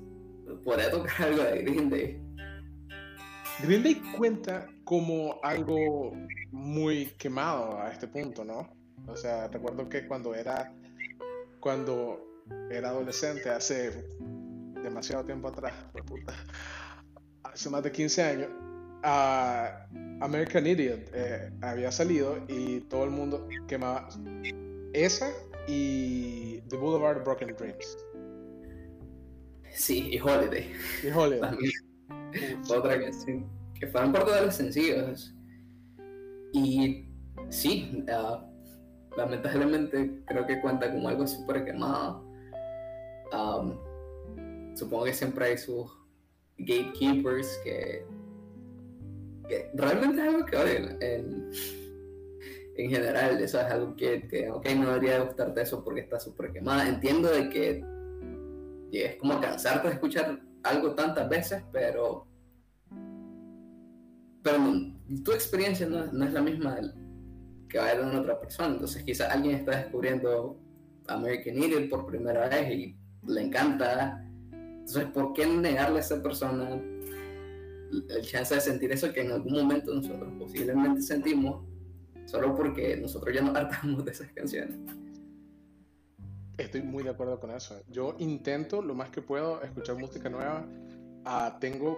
podría 0.64 0.92
tocar 0.92 1.14
algo 1.20 1.44
de 1.44 1.64
Green 1.64 1.90
Day. 1.90 2.22
Green 3.64 3.84
Day 3.84 4.02
cuenta 4.18 4.68
como 4.84 5.40
algo 5.44 6.14
muy 6.52 7.08
quemado 7.18 7.80
a 7.80 7.92
este 7.92 8.08
punto, 8.08 8.44
¿no? 8.44 8.70
O 9.08 9.16
sea, 9.16 9.48
recuerdo 9.48 9.90
que 9.90 10.08
cuando 10.08 10.34
era 10.34 10.74
cuando 11.62 12.20
era 12.70 12.90
adolescente, 12.90 13.50
hace 13.50 13.92
demasiado 14.84 15.24
tiempo 15.24 15.48
atrás, 15.48 15.74
puta, 16.06 16.34
hace 17.44 17.70
más 17.70 17.84
de 17.84 17.92
15 17.92 18.24
años, 18.24 18.50
ah, 19.04 19.88
American 20.22 20.66
Idiot 20.66 21.10
eh, 21.14 21.52
había 21.62 21.92
salido 21.92 22.44
y 22.48 22.82
todo 22.82 23.06
el 23.06 23.12
mundo 23.12 23.48
quemaba 23.68 24.10
esa 24.94 25.32
y 25.68 26.62
The 26.70 26.76
Boulevard 26.76 27.18
of 27.18 27.24
Broken 27.24 27.56
Dreams. 27.56 27.98
Sí, 29.74 30.10
y 30.12 30.20
Holiday. 30.20 30.70
Y 31.04 31.08
Holiday. 31.10 31.58
Otra 32.70 33.00
canción 33.00 33.50
que 33.80 33.88
fueron 33.88 34.12
parte 34.12 34.32
de 34.34 34.46
los 34.46 34.56
sencillos. 34.56 35.34
Y 36.54 37.08
sí, 37.50 38.04
ah, 38.12 38.51
lamentablemente 39.18 40.24
creo 40.26 40.46
que 40.46 40.62
cuenta 40.62 40.92
como 40.92 41.10
algo 41.10 41.28
súper 41.28 41.66
quemado. 41.66 42.24
Am, 43.32 43.78
supongo 44.76 45.06
que 45.06 45.14
siempre 45.14 45.46
hay 45.46 45.58
sus 45.58 45.92
gatekeepers 46.58 47.60
que, 47.64 48.06
que 49.48 49.72
realmente 49.74 50.22
es 50.22 50.28
algo 50.28 50.46
que 50.46 50.58
odian 50.58 50.98
en, 51.02 51.52
en 52.76 52.90
general. 52.90 53.42
Eso 53.42 53.60
es 53.60 53.66
algo 53.66 53.96
que, 53.96 54.28
que, 54.28 54.50
ok, 54.50 54.66
no 54.76 54.88
debería 54.88 55.20
de 55.20 55.26
gustarte 55.26 55.62
eso 55.62 55.84
porque 55.84 56.02
está 56.02 56.20
súper 56.20 56.52
quemada. 56.52 56.88
Entiendo 56.88 57.30
de 57.30 57.50
que 57.50 57.84
es 58.92 59.16
como 59.16 59.40
cansarte 59.40 59.88
de 59.88 59.94
escuchar 59.94 60.42
algo 60.64 60.94
tantas 60.94 61.28
veces, 61.30 61.64
pero 61.72 62.28
pero 64.44 64.58
tu 65.24 65.32
experiencia 65.32 65.88
no, 65.88 66.12
no 66.12 66.26
es 66.26 66.34
la 66.34 66.42
misma 66.42 66.80
que 67.72 67.78
va 67.78 67.88
a 67.88 67.96
de 67.96 68.04
una 68.04 68.20
otra 68.20 68.40
persona. 68.40 68.74
Entonces 68.74 69.04
quizás 69.04 69.34
alguien 69.34 69.56
está 69.56 69.78
descubriendo 69.78 70.58
American 71.08 71.58
Idiot 71.58 71.90
por 71.90 72.06
primera 72.06 72.50
vez 72.50 72.70
y 72.72 72.96
le 73.26 73.42
encanta. 73.42 74.24
Entonces, 74.52 75.06
¿por 75.06 75.34
qué 75.34 75.48
negarle 75.48 75.98
a 75.98 76.02
esa 76.02 76.22
persona 76.22 76.70
el 76.74 78.22
chance 78.24 78.56
de 78.56 78.62
sentir 78.62 78.92
eso 78.92 79.12
que 79.14 79.22
en 79.22 79.32
algún 79.32 79.54
momento 79.54 79.94
nosotros 79.94 80.34
posiblemente 80.38 81.02
sentimos 81.02 81.66
solo 82.26 82.56
porque 82.56 82.98
nosotros 82.98 83.34
ya 83.34 83.42
nos 83.42 83.56
hartamos 83.56 84.04
de 84.04 84.12
esas 84.12 84.32
canciones? 84.34 84.78
Estoy 86.58 86.82
muy 86.82 87.04
de 87.04 87.10
acuerdo 87.10 87.40
con 87.40 87.52
eso. 87.52 87.82
Yo 87.90 88.16
intento 88.20 88.82
lo 88.82 88.94
más 88.94 89.10
que 89.10 89.22
puedo 89.22 89.62
escuchar 89.64 89.98
música 89.98 90.30
nueva. 90.30 90.68
Ah, 91.24 91.58
tengo 91.60 91.98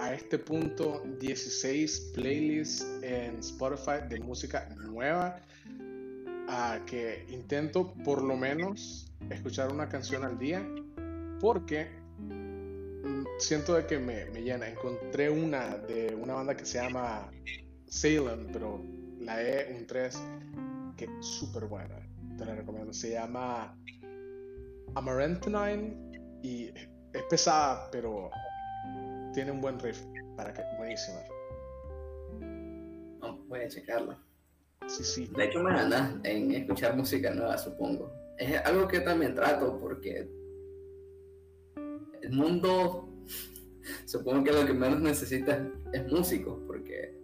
a 0.00 0.14
este 0.14 0.38
punto 0.38 1.02
16 1.20 2.12
playlists 2.14 2.86
en 3.02 3.38
Spotify 3.38 4.00
de 4.08 4.18
música 4.20 4.68
nueva. 4.76 5.40
ah, 6.48 6.80
que 6.86 7.26
intento 7.28 7.92
por 8.02 8.22
lo 8.22 8.36
menos 8.36 9.12
escuchar 9.28 9.70
una 9.70 9.88
canción 9.88 10.24
al 10.24 10.38
día. 10.38 10.66
Porque 11.38 11.88
mm, 12.18 13.24
siento 13.38 13.74
de 13.74 13.86
que 13.86 13.98
me, 13.98 14.24
me 14.30 14.42
llena. 14.42 14.68
Encontré 14.68 15.28
una 15.28 15.76
de 15.76 16.14
una 16.14 16.34
banda 16.34 16.56
que 16.56 16.64
se 16.64 16.78
llama 16.78 17.30
Salem, 17.86 18.48
pero 18.52 18.82
la 19.20 19.42
E, 19.42 19.76
un 19.76 19.86
3, 19.86 20.18
que 20.96 21.04
es 21.04 21.26
súper 21.26 21.66
buena. 21.66 21.96
Te 22.38 22.46
la 22.46 22.54
recomiendo. 22.54 22.92
Se 22.94 23.10
llama 23.10 23.76
Amaranthine 24.94 26.40
y 26.42 26.68
es 27.12 27.22
pesada, 27.28 27.90
pero 27.90 28.30
tiene 29.32 29.50
un 29.50 29.60
buen 29.60 29.78
riff. 29.78 30.02
Para 30.36 30.52
que, 30.52 30.62
buenísima. 30.78 31.18
No, 33.20 33.38
voy 33.48 33.60
a. 33.60 33.70
Sí, 33.70 35.04
sí. 35.04 35.30
De 35.36 35.44
hecho, 35.44 35.62
me 35.62 35.72
ganas 35.72 36.14
en 36.24 36.52
escuchar 36.52 36.96
música 36.96 37.32
nueva, 37.32 37.58
supongo. 37.58 38.12
Es 38.38 38.60
algo 38.64 38.88
que 38.88 39.00
también 39.00 39.34
trato 39.34 39.78
porque 39.78 40.28
el 42.22 42.32
mundo, 42.32 43.08
supongo 44.06 44.44
que 44.44 44.52
lo 44.52 44.66
que 44.66 44.72
menos 44.72 45.00
necesita 45.00 45.66
es 45.92 46.06
músicos, 46.10 46.58
porque 46.66 47.20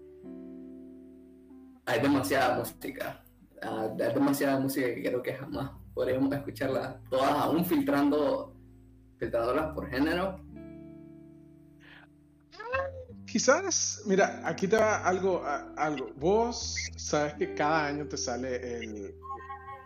hay 1.87 2.01
demasiada 2.01 2.59
música. 2.59 3.25
Ah, 3.63 3.89
hay 3.99 4.15
demasiada 4.15 4.61
música 4.61 4.87
que 4.95 5.03
creo 5.03 5.23
que 5.23 5.33
jamás 5.33 5.71
podríamos 5.95 6.33
escucharla 6.35 7.01
todas, 7.09 7.31
aún 7.31 7.65
filtrando, 7.65 8.55
filtrándolas 9.19 9.73
por 9.73 9.89
género. 9.89 10.46
Quizás, 13.37 14.01
mira, 14.07 14.41
aquí 14.49 14.67
te 14.67 14.79
va 14.79 15.07
algo, 15.07 15.45
a- 15.45 15.71
algo. 15.77 16.11
Vos 16.17 16.75
sabes 16.97 17.35
que 17.35 17.55
cada 17.55 17.85
año 17.89 18.09
te 18.09 18.17
sale 18.17 18.79
el 18.79 19.15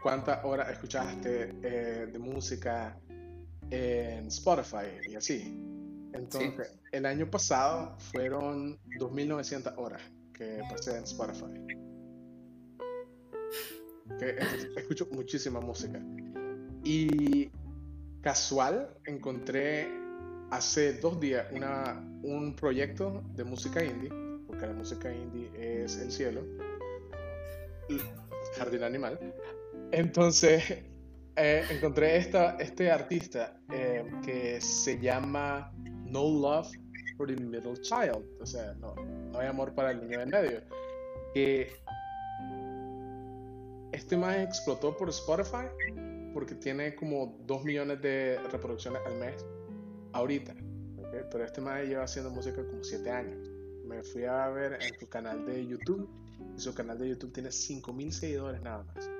cuántas 0.04 0.44
horas 0.44 0.70
escuchaste 0.70 1.56
eh, 1.60 2.06
de 2.12 2.18
música 2.20 2.96
en 3.68 4.28
Spotify 4.28 4.86
y 5.08 5.16
así. 5.16 5.40
Entonces, 6.12 6.78
el 6.92 7.04
año 7.04 7.28
pasado 7.28 7.96
fueron 8.12 8.78
2.900 9.00 9.74
horas 9.78 10.02
que 10.32 10.62
pasé 10.70 10.98
en 10.98 11.02
Spotify. 11.02 11.52
Que 14.16 14.38
escucho 14.76 15.08
muchísima 15.10 15.60
música. 15.60 16.00
Y 16.84 17.50
casual 18.20 18.96
encontré 19.06 19.88
hace 20.50 20.94
dos 20.94 21.18
días 21.20 21.46
una, 21.52 22.02
un 22.22 22.54
proyecto 22.54 23.22
de 23.34 23.44
música 23.44 23.82
indie, 23.84 24.10
porque 24.46 24.66
la 24.66 24.72
música 24.72 25.12
indie 25.12 25.50
es 25.54 25.96
el 25.98 26.10
cielo, 26.10 26.42
jardín 28.56 28.82
animal. 28.82 29.18
Entonces 29.92 30.62
eh, 31.36 31.64
encontré 31.70 32.16
esta, 32.16 32.56
este 32.56 32.90
artista 32.90 33.60
eh, 33.72 34.04
que 34.24 34.60
se 34.60 34.98
llama 34.98 35.72
No 36.04 36.22
Love 36.22 36.68
for 37.16 37.28
the 37.28 37.36
Middle 37.36 37.80
Child, 37.80 38.24
o 38.40 38.46
sea, 38.46 38.74
no, 38.74 38.94
no 38.94 39.38
hay 39.38 39.46
amor 39.46 39.74
para 39.74 39.92
el 39.92 40.00
niño 40.00 40.18
de 40.18 40.26
medio. 40.26 40.60
Que 41.34 41.70
este 43.92 44.16
más 44.16 44.36
explotó 44.38 44.96
por 44.96 45.08
Spotify 45.10 45.66
porque 46.32 46.54
tiene 46.54 46.94
como 46.94 47.36
2 47.46 47.64
millones 47.64 48.00
de 48.02 48.38
reproducciones 48.50 49.02
al 49.06 49.16
mes 49.16 49.44
ahorita. 50.12 50.55
Pero 51.31 51.44
este 51.44 51.61
man 51.61 51.85
lleva 51.85 52.05
haciendo 52.05 52.31
música 52.31 52.64
como 52.64 52.83
7 52.83 53.11
años. 53.11 53.49
Me 53.87 54.03
fui 54.03 54.25
a 54.25 54.49
ver 54.49 54.79
en 54.81 54.99
su 54.99 55.09
canal 55.09 55.44
de 55.44 55.66
YouTube 55.66 56.09
y 56.57 56.61
su 56.61 56.75
canal 56.75 56.99
de 56.99 57.09
YouTube 57.09 57.33
tiene 57.33 57.51
5000 57.51 58.12
seguidores 58.12 58.62
nada 58.62 58.85
más. 58.85 59.11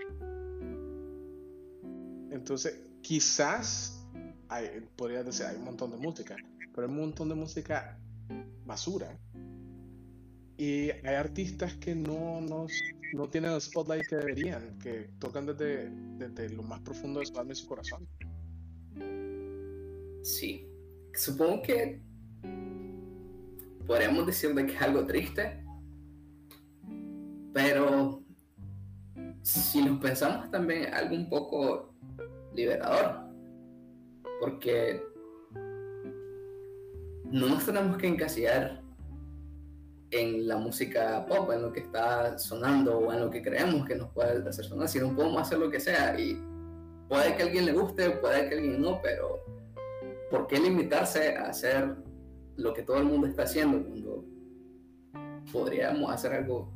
Entonces, 2.31 2.81
quizás 3.03 4.07
hay, 4.49 4.89
podría 4.97 5.23
decir, 5.25 5.47
hay 5.47 5.57
un 5.57 5.65
montón 5.65 5.91
de 5.91 5.97
música, 5.97 6.37
pero 6.75 6.87
hay 6.87 6.93
un 6.93 7.01
montón 7.01 7.29
de 7.29 7.35
música 7.35 7.99
basura. 8.65 9.19
Y 10.57 10.91
hay 10.91 11.15
artistas 11.15 11.75
que 11.77 11.95
no, 11.95 12.41
no, 12.41 12.67
no 13.15 13.29
tienen 13.29 13.53
el 13.53 13.61
spotlight 13.61 14.07
que 14.07 14.17
deberían, 14.17 14.79
que 14.79 15.11
tocan 15.19 15.47
desde, 15.47 15.91
desde 16.19 16.51
lo 16.51 16.63
más 16.63 16.81
profundo 16.81 17.21
de 17.21 17.27
su 17.27 17.39
alma 17.39 17.53
y 17.53 17.57
su 17.57 17.67
corazón. 17.67 18.07
Sí. 20.23 20.70
Supongo 21.15 21.63
que 21.63 22.01
podríamos 23.87 24.27
decir 24.27 24.55
de 24.55 24.67
que 24.67 24.73
es 24.73 24.83
algo 24.83 25.05
triste, 25.05 25.65
pero 27.53 28.23
si 29.43 29.83
nos 29.83 29.99
pensamos 30.01 30.51
también 30.51 30.93
algo 30.95 31.17
un 31.17 31.29
poco 31.29 31.93
liberador, 32.55 33.21
porque 34.41 35.03
no 37.25 37.49
nos 37.49 37.67
tenemos 37.67 37.97
que 37.97 38.07
encasillar 38.07 38.81
en 40.11 40.49
la 40.49 40.57
música 40.57 41.25
pop, 41.27 41.51
en 41.53 41.63
lo 41.63 41.73
que 41.73 41.81
está 41.81 42.39
sonando 42.39 42.99
o 42.99 43.13
en 43.13 43.21
lo 43.21 43.31
que 43.31 43.43
creemos 43.43 43.87
que 43.87 43.95
nos 43.95 44.11
puede 44.11 44.49
hacer 44.49 44.65
sonar, 44.65 44.89
sino 44.89 45.15
podemos 45.15 45.43
hacer 45.43 45.59
lo 45.59 45.71
que 45.71 45.81
sea 45.81 46.19
y 46.19 46.41
puede 47.09 47.37
que 47.37 47.43
a 47.43 47.47
alguien 47.47 47.67
le 47.67 47.73
guste, 47.73 48.11
puede 48.11 48.49
que 48.49 48.55
a 48.55 48.59
alguien 48.59 48.83
no, 48.83 49.01
pero 49.03 49.60
¿por 50.31 50.47
qué 50.47 50.59
limitarse 50.59 51.37
a 51.37 51.49
hacer 51.49 51.97
lo 52.57 52.73
que 52.73 52.83
todo 52.83 52.99
el 52.99 53.05
mundo 53.05 53.27
está 53.27 53.43
haciendo 53.43 53.83
cuando 53.87 54.25
podríamos 55.53 56.13
hacer 56.13 56.33
algo 56.33 56.73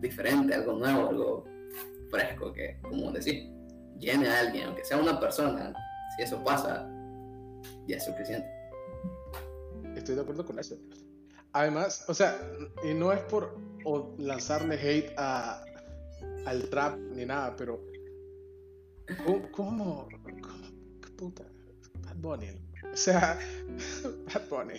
diferente, 0.00 0.54
algo 0.54 0.74
nuevo, 0.74 1.08
algo 1.08 1.44
fresco 2.10 2.52
que, 2.52 2.78
como 2.82 3.12
decir, 3.12 3.50
llene 3.98 4.28
a 4.28 4.40
alguien, 4.40 4.68
aunque 4.68 4.84
sea 4.84 4.98
una 4.98 5.18
persona, 5.20 5.72
si 6.16 6.22
eso 6.22 6.42
pasa, 6.42 6.88
ya 7.86 7.96
es 7.96 8.04
suficiente. 8.04 8.48
Estoy 9.96 10.14
de 10.14 10.22
acuerdo 10.22 10.44
con 10.44 10.58
eso. 10.58 10.76
Además, 11.52 12.04
o 12.08 12.14
sea, 12.14 12.38
y 12.82 12.94
no 12.94 13.12
es 13.12 13.20
por 13.20 13.56
lanzarle 14.18 14.76
hate 14.76 15.12
a, 15.18 15.62
al 16.46 16.68
trap 16.70 16.98
ni 16.98 17.26
nada, 17.26 17.54
pero 17.56 17.84
¿cómo? 19.24 19.50
cómo, 19.52 20.08
qué 21.02 21.10
puta? 21.16 21.51
Bunny. 22.22 22.46
O 22.92 22.96
sea, 22.96 23.38
Bad 24.32 24.48
Bunny, 24.48 24.74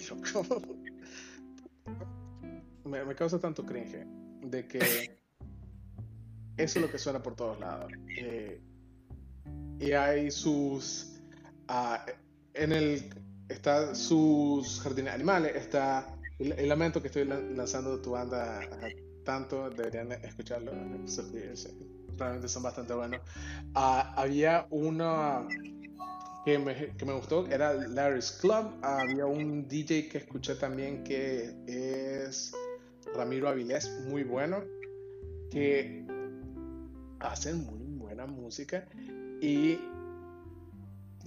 me, 2.86 3.06
me 3.06 3.16
causa 3.16 3.40
tanto 3.40 3.66
cringe 3.66 4.06
de 4.42 4.68
que 4.68 4.80
eso 6.58 6.80
es 6.80 6.86
lo 6.86 6.92
que 6.92 6.98
suena 6.98 7.22
por 7.22 7.36
todos 7.36 7.60
lados. 7.60 7.92
Eh, 8.18 8.62
y 9.80 9.92
hay 9.92 10.32
sus. 10.32 11.20
Uh, 11.70 12.12
en 12.54 12.72
el. 12.72 13.10
Está 13.50 13.94
sus 13.94 14.80
jardines 14.82 15.14
animales, 15.14 15.56
está 15.56 16.18
el, 16.40 16.68
lamento 16.68 17.02
que 17.02 17.08
estoy 17.08 17.26
lanzando 17.26 18.02
tu 18.02 18.12
banda 18.12 18.62
tanto, 19.26 19.70
deberían 19.70 20.12
escucharlo, 20.14 20.72
realmente 22.18 22.48
son 22.48 22.64
bastante 22.64 22.94
buenos. 22.94 23.20
Uh, 23.76 24.02
había 24.16 24.66
una 24.72 25.46
que 26.46 26.60
me, 26.60 26.76
que 26.98 27.06
me, 27.06 27.14
gustó, 27.14 27.48
era 27.48 27.74
Larry's 27.74 28.32
Club. 28.42 28.74
había 28.82 29.26
un 29.26 29.68
DJ 29.68 30.10
que 30.10 30.18
escuché 30.20 30.56
también 30.56 31.04
que 31.04 31.54
es 31.68 32.54
Ramiro 33.16 33.48
Avilés, 33.48 33.90
muy 34.08 34.24
bueno, 34.24 34.64
que 35.52 36.06
hacen 37.20 37.66
muy 37.66 37.98
buena 37.98 38.26
música 38.26 38.86
y 39.42 39.80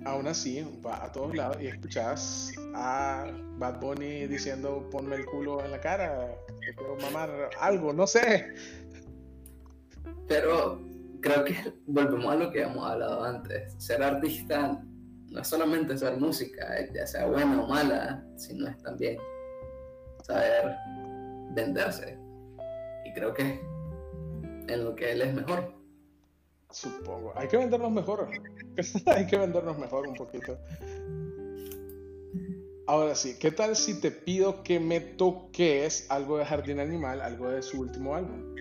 aún 0.05 0.26
así 0.26 0.62
va 0.85 1.05
a 1.05 1.12
todos 1.12 1.35
lados 1.35 1.57
y 1.61 1.68
escuchas 1.68 2.52
a 2.74 3.31
Bad 3.59 3.81
Bunny 3.81 4.26
diciendo 4.26 4.88
ponme 4.90 5.16
el 5.16 5.24
culo 5.24 5.64
en 5.64 5.70
la 5.70 5.81
cara, 5.81 6.37
te 6.61 6.74
puedo 6.74 6.96
mamar 6.96 7.50
algo, 7.61 7.92
no 7.92 8.07
sé. 8.07 8.55
Pero 10.29 10.83
creo 11.20 11.44
que 11.44 11.57
volvemos 11.87 12.26
a 12.26 12.37
lo 12.37 12.50
que 12.50 12.62
hemos 12.62 12.85
hablado 12.85 13.24
antes. 13.24 13.74
Ser 13.79 14.02
artista 14.02 14.83
no 15.31 15.41
es 15.41 15.49
solamente 15.49 15.95
hacer 15.95 16.17
música, 16.19 16.67
ya 16.93 17.07
sea 17.07 17.27
buena 17.27 17.62
o 17.62 17.67
mala, 17.67 18.25
sino 18.37 18.69
es 18.69 18.79
también 18.79 19.19
saber 20.23 20.77
venderse. 21.55 22.19
Y 23.05 23.12
creo 23.12 23.33
que 23.35 23.61
en 24.69 24.85
lo 24.85 24.95
que 24.95 25.12
él 25.12 25.23
es 25.23 25.35
mejor. 25.35 25.73
Supongo. 26.71 27.33
Hay 27.37 27.49
que 27.49 27.57
vendernos 27.57 27.93
mejor. 27.93 28.29
Hay 29.07 29.27
que 29.27 29.39
vendernos 29.39 29.79
mejor 29.79 30.09
un 30.09 30.15
poquito. 30.15 30.59
Ahora 32.89 33.15
sí, 33.15 33.37
¿qué 33.41 33.51
tal 33.51 33.75
si 33.75 34.01
te 34.01 34.12
pido 34.12 34.62
que 34.62 34.79
me 34.79 35.01
toques 35.01 36.07
algo 36.09 36.39
de 36.39 36.45
Jardín 36.45 36.79
Animal, 36.79 37.21
algo 37.21 37.51
de 37.51 37.62
su 37.62 37.81
último 37.81 38.15
álbum? 38.15 38.55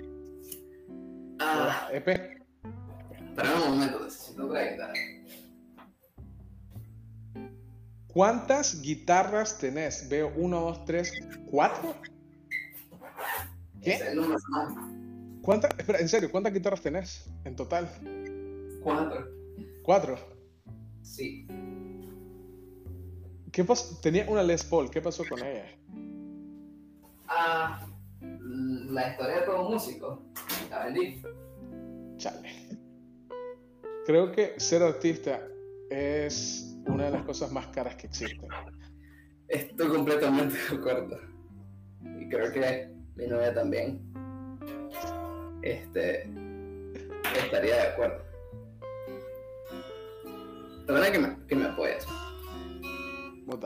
Ah. 1.40 1.90
EP. 1.92 2.08
Espera 2.08 3.54
un 3.54 3.76
momento, 3.76 4.04
necesito 4.04 4.48
otra 4.48 4.64
guitarra. 4.64 4.94
¿Cuántas 8.16 8.82
guitarras 8.82 9.58
tenés? 9.58 10.08
Veo 10.08 10.32
uno, 10.38 10.62
dos, 10.62 10.86
tres, 10.86 11.12
cuatro. 11.52 11.94
¿Qué? 13.82 14.00
¿Cuántas? 15.42 15.78
Espera, 15.78 16.00
en 16.00 16.08
serio, 16.08 16.32
¿cuántas 16.32 16.54
guitarras 16.54 16.80
tenés 16.80 17.30
en 17.44 17.58
total? 17.58 17.90
Cuatro. 18.82 19.28
¿Cuatro? 19.84 20.18
Sí. 21.02 21.46
¿Qué 23.52 23.66
pasó? 23.66 24.00
Tenía 24.02 24.30
una 24.30 24.44
Les 24.44 24.64
Paul, 24.64 24.90
¿qué 24.90 25.02
pasó 25.02 25.26
con 25.28 25.46
ella? 25.46 25.66
Ah, 27.28 27.86
la 28.22 29.10
historia 29.10 29.42
de 29.42 29.46
todo 29.46 29.70
músico. 29.70 30.24
La 30.70 30.86
vendí. 30.86 31.22
Chale. 32.16 32.80
Creo 34.06 34.32
que 34.32 34.58
ser 34.58 34.84
artista 34.84 35.46
es 35.90 36.75
una 36.86 37.06
de 37.06 37.12
las 37.12 37.24
cosas 37.24 37.52
más 37.52 37.68
caras 37.68 37.96
que 37.96 38.08
existen. 38.08 38.50
Estoy 39.48 39.88
completamente 39.90 40.56
de 40.56 40.78
acuerdo. 40.78 41.20
Y 42.20 42.30
creo 42.30 42.52
que 42.52 42.90
mi 43.16 43.28
novia 43.28 43.54
también. 43.54 44.02
Este. 45.62 46.30
Estaría 47.44 47.76
de 47.76 47.82
acuerdo. 47.82 48.24
La 50.88 50.94
verdad 50.94 51.12
que 51.12 51.20
me, 51.20 51.48
que 51.48 51.56
me 51.56 51.66
apoyas. 51.66 52.06
Vos 53.46 53.60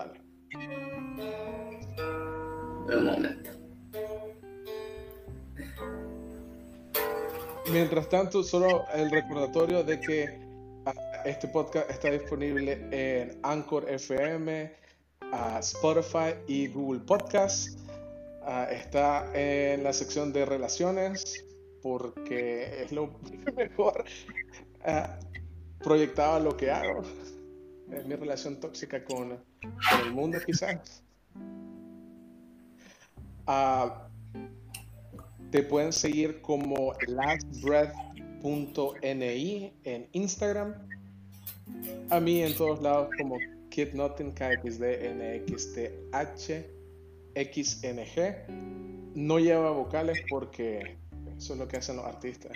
Un 2.88 3.06
momento. 3.06 3.50
Mientras 7.72 8.10
tanto, 8.10 8.42
solo 8.42 8.86
el 8.96 9.12
recordatorio 9.12 9.84
de 9.84 10.00
que 10.00 10.49
este 11.26 11.48
podcast 11.48 11.90
está 11.90 12.12
disponible 12.12 12.88
en 12.92 13.40
Anchor 13.44 13.90
FM, 13.90 14.72
Spotify 15.60 16.36
y 16.48 16.68
Google 16.68 17.00
Podcast. 17.02 17.80
Ah, 18.44 18.68
está 18.72 19.30
en 19.34 19.84
la 19.84 19.92
sección 19.94 20.34
de 20.34 20.46
relaciones 20.46 21.46
porque 21.82 22.84
es 22.84 22.92
lo 22.92 23.10
mejor 23.56 24.04
uh, 24.86 25.08
proyectado 25.84 26.40
lo 26.40 26.56
que 26.58 26.72
hago. 26.72 27.02
Es 27.92 28.06
mi 28.06 28.16
relación 28.16 28.60
tóxica 28.60 29.04
con, 29.04 29.44
el 30.04 30.12
mundo 30.12 30.38
quizás. 30.46 31.04
te 35.52 35.64
pueden 35.64 35.92
seguir 35.92 36.40
como 36.42 36.94
lastbreath.ni 37.08 39.74
en 39.84 40.08
Instagram. 40.12 40.99
A 42.10 42.20
mí 42.20 42.42
en 42.42 42.56
todos 42.56 42.82
lados 42.82 43.10
como 43.18 43.38
KidNotin, 43.70 44.32
KXD, 44.32 44.84
NXTH, 45.16 46.66
XNG. 47.36 48.36
No 49.16 49.40
lleva 49.40 49.72
vocales 49.72 50.20
porque 50.30 50.98
eso 51.38 51.54
es 51.54 51.60
lo 51.60 51.68
que 51.68 51.78
hacen 51.78 51.98
los 51.98 52.06
artistas. 52.06 52.52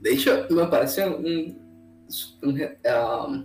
De 0.00 0.10
hecho, 0.12 0.46
me 0.50 0.66
parece 0.66 1.08
un, 1.08 2.06
un 2.42 2.62
um, 2.62 3.44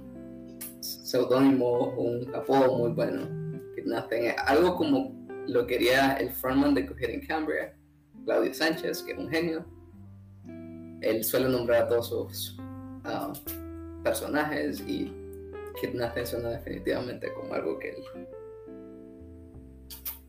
seudónimo, 0.82 1.89
un 1.95 2.34
apodo 2.36 2.78
muy 2.78 2.91
bueno. 2.91 3.43
Que 3.76 4.36
algo 4.45 4.76
como 4.76 5.28
lo 5.47 5.67
quería 5.67 6.13
el 6.13 6.32
frontman 6.32 6.74
de 6.74 6.86
Coger 6.86 7.09
en 7.09 7.26
Cambria, 7.26 7.76
Claudio 8.26 8.53
Sánchez, 8.53 9.03
que 9.03 9.11
es 9.11 9.18
un 9.18 9.30
genio. 9.30 9.66
Él 11.01 11.24
suele 11.24 11.49
nombrar 11.49 11.84
a 11.84 11.88
todos 11.89 12.07
sus 12.07 12.57
personajes 14.04 14.82
y 14.82 15.12
Kidnapping 15.80 16.26
suena 16.26 16.49
definitivamente 16.49 17.34
como 17.34 17.54
algo 17.54 17.80
que 17.80 17.89
él, 17.89 18.04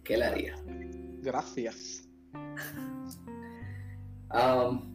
que 0.03 0.15
él 0.15 0.23
haría. 0.23 0.57
Gracias. 1.23 2.09
Um, 4.33 4.95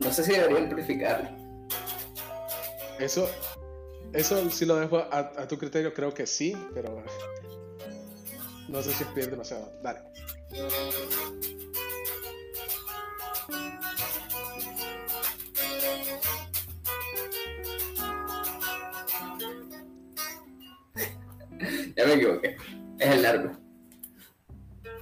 no 0.00 0.10
sé 0.10 0.24
si 0.24 0.32
debería 0.32 0.58
amplificar. 0.58 1.36
Eso, 2.98 3.28
eso 4.12 4.50
sí 4.50 4.64
lo 4.64 4.76
dejo 4.76 4.98
a, 4.98 5.46
tu 5.46 5.58
criterio, 5.58 5.92
creo 5.92 6.12
que 6.12 6.26
sí, 6.26 6.56
pero 6.74 7.02
no 8.68 8.82
sé 8.82 8.92
si 8.92 9.04
es 9.20 9.30
demasiado. 9.30 9.70
Dale. 9.82 10.00
Equivoqué. 22.16 22.56
Es 22.98 23.14
el 23.14 23.22
largo. 23.22 23.52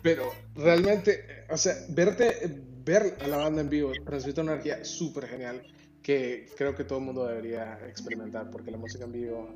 Pero 0.02 0.30
realmente, 0.54 1.46
o 1.50 1.56
sea, 1.56 1.74
verte 1.88 2.62
ver 2.84 3.16
a 3.22 3.26
la 3.26 3.38
banda 3.38 3.62
en 3.62 3.70
vivo 3.70 3.92
transmite 4.04 4.40
una 4.40 4.52
energía 4.52 4.84
súper 4.84 5.26
genial 5.26 5.62
que 6.02 6.50
creo 6.58 6.74
que 6.74 6.84
todo 6.84 6.98
el 6.98 7.06
mundo 7.06 7.26
debería 7.26 7.78
experimentar, 7.88 8.50
porque 8.50 8.70
la 8.70 8.76
música 8.76 9.04
en 9.04 9.12
vivo, 9.12 9.48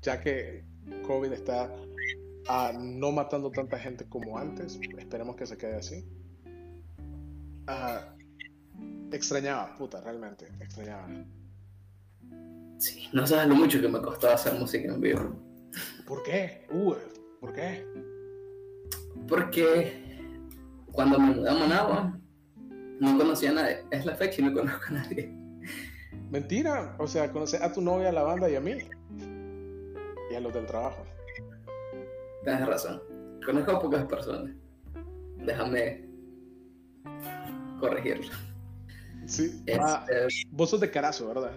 ya 0.00 0.18
que 0.18 0.64
COVID 1.06 1.32
está 1.32 1.70
ah, 2.48 2.72
no 2.74 3.12
matando 3.12 3.50
tanta 3.50 3.78
gente 3.78 4.06
como 4.08 4.38
antes, 4.38 4.80
esperemos 4.98 5.36
que 5.36 5.46
se 5.46 5.58
quede 5.58 5.76
así. 5.76 6.04
Extrañaba, 9.12 9.76
puta, 9.76 10.00
realmente, 10.00 10.46
extrañaba. 10.60 11.06
Sí, 12.78 13.08
no 13.12 13.26
sabes 13.26 13.48
lo 13.48 13.54
mucho 13.54 13.82
que 13.82 13.88
me 13.88 14.00
costaba 14.00 14.34
hacer 14.34 14.54
música 14.54 14.88
en 14.88 15.00
vivo. 15.00 15.49
¿Por 16.10 16.24
qué? 16.24 16.66
Uh, 16.72 16.94
¿Por 17.38 17.52
qué? 17.52 17.86
Porque 19.28 19.92
cuando 20.90 21.20
me 21.20 21.36
mudé 21.36 21.48
a 21.48 21.54
Managua, 21.54 22.18
no 22.98 23.16
conocía 23.16 23.50
a 23.50 23.54
nadie. 23.54 23.84
Es 23.92 24.04
la 24.04 24.16
fecha 24.16 24.42
y 24.42 24.44
no 24.46 24.52
conozco 24.52 24.86
a 24.88 24.90
nadie. 24.94 25.32
Mentira, 26.28 26.96
o 26.98 27.06
sea, 27.06 27.30
conocer 27.30 27.62
a 27.62 27.72
tu 27.72 27.80
novia, 27.80 28.08
a 28.08 28.12
la 28.12 28.24
banda 28.24 28.50
y 28.50 28.56
a 28.56 28.60
mí. 28.60 28.78
Y 30.32 30.34
a 30.34 30.40
los 30.40 30.52
del 30.52 30.66
trabajo. 30.66 31.04
Tienes 32.42 32.66
razón. 32.66 33.00
Conozco 33.46 33.70
a 33.70 33.78
pocas 33.78 34.04
personas. 34.06 34.50
Déjame 35.36 36.08
corregirlo. 37.78 38.32
Sí. 39.26 39.62
Ah, 39.80 40.04
Este, 40.08 40.48
vos 40.50 40.70
sos 40.70 40.80
de 40.80 40.90
Carazo, 40.90 41.28
¿verdad? 41.28 41.52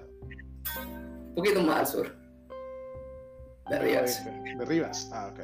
un 0.78 1.34
poquito 1.34 1.60
más 1.64 1.80
al 1.80 1.88
sur. 1.88 2.23
De 3.70 3.80
Rivas. 3.80 4.26
De 4.26 4.66
Rivas. 4.66 5.10
Ah, 5.14 5.32
ok. 5.34 5.40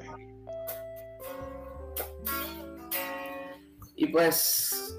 Y 3.96 4.08
pues. 4.08 4.98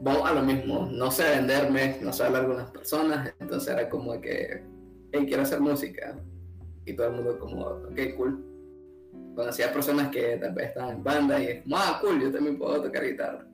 Vamos 0.00 0.30
a 0.30 0.34
lo 0.34 0.42
mismo. 0.42 0.86
No 0.90 1.10
sé 1.10 1.24
venderme, 1.30 1.98
no 2.02 2.12
sé 2.12 2.24
hablar 2.24 2.46
con 2.46 2.56
las 2.56 2.70
personas. 2.70 3.32
Entonces 3.40 3.72
era 3.72 3.88
como 3.88 4.20
que. 4.20 4.62
Hey, 5.12 5.24
quiero 5.26 5.42
hacer 5.42 5.60
música. 5.60 6.16
Y 6.86 6.94
todo 6.94 7.08
el 7.08 7.12
mundo, 7.14 7.38
como, 7.38 7.62
ok, 7.66 7.98
cool. 8.16 8.44
Conocí 9.34 9.62
a 9.62 9.72
personas 9.72 10.10
que 10.10 10.36
tal 10.36 10.54
vez 10.54 10.68
estaban 10.68 10.96
en 10.96 11.04
banda 11.04 11.42
y 11.42 11.46
es 11.46 11.62
como, 11.62 11.76
ah, 11.76 11.98
cool, 12.00 12.20
yo 12.20 12.30
también 12.30 12.58
puedo 12.58 12.82
tocar 12.82 13.04
guitarra. 13.04 13.46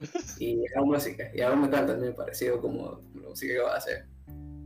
y 0.38 0.64
hago 0.74 0.86
música. 0.86 1.30
Y 1.34 1.40
hago 1.40 1.56
metal 1.56 1.86
también 1.86 2.14
parecido 2.14 2.60
como 2.60 3.00
la 3.14 3.28
música 3.28 3.54
que 3.54 3.60
voy 3.60 3.70
a 3.70 3.74
hacer. 3.74 4.13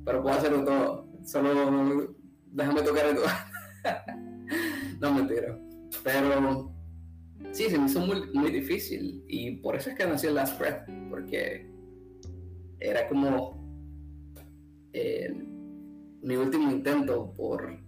Pero 0.09 0.23
puedo 0.23 0.37
hacerlo 0.37 0.65
todo. 0.65 1.07
Solo 1.23 2.15
déjame 2.47 2.81
tocar 2.81 3.15
todo. 3.15 3.27
no 5.01 5.13
mentira. 5.13 5.61
Pero 6.03 6.75
sí, 7.53 7.65
se 7.65 7.79
me 7.79 7.85
hizo 7.85 8.01
muy, 8.01 8.27
muy 8.33 8.51
difícil. 8.51 9.23
Y 9.29 9.57
por 9.57 9.77
eso 9.77 9.91
es 9.91 9.97
que 9.97 10.07
nació 10.07 10.31
Last 10.31 10.59
Breath. 10.59 10.89
Porque 11.11 11.71
era 12.81 13.07
como 13.07 13.63
eh, 14.95 15.31
mi 16.23 16.37
último 16.37 16.71
intento 16.71 17.35
por 17.35 17.79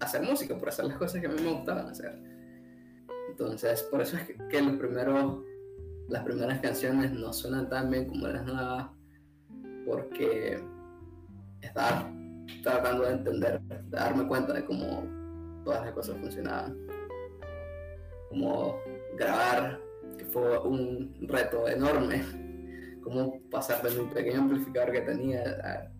hacer 0.00 0.22
música, 0.22 0.56
por 0.56 0.70
hacer 0.70 0.86
las 0.86 0.96
cosas 0.96 1.20
que 1.20 1.26
a 1.26 1.30
mí 1.30 1.42
me 1.42 1.52
gustaban 1.52 1.88
hacer. 1.88 2.22
Entonces, 3.28 3.82
por 3.82 4.00
eso 4.00 4.16
es 4.16 4.22
que, 4.22 4.38
que 4.48 4.62
los 4.62 4.78
primeros, 4.78 5.44
las 6.08 6.24
primeras 6.24 6.58
canciones 6.60 7.12
no 7.12 7.34
suenan 7.34 7.68
tan 7.68 7.90
bien 7.90 8.06
como 8.06 8.28
las 8.28 8.46
nuevas, 8.46 8.97
porque 9.88 10.60
estaba 11.62 12.10
tratando 12.62 13.04
de 13.04 13.12
entender, 13.12 13.60
de 13.60 13.96
darme 13.96 14.26
cuenta 14.26 14.52
de 14.52 14.64
cómo 14.64 15.04
todas 15.64 15.84
las 15.84 15.92
cosas 15.94 16.16
funcionaban. 16.18 16.76
Como 18.28 18.78
grabar, 19.16 19.80
que 20.18 20.24
fue 20.26 20.58
un 20.60 21.14
reto 21.28 21.66
enorme, 21.68 22.22
cómo 23.02 23.40
pasar 23.50 23.82
de 23.82 23.90
mi 23.98 24.06
pequeño 24.10 24.42
amplificador 24.42 24.92
que 24.92 25.00
tenía 25.00 25.42
a 25.64 25.90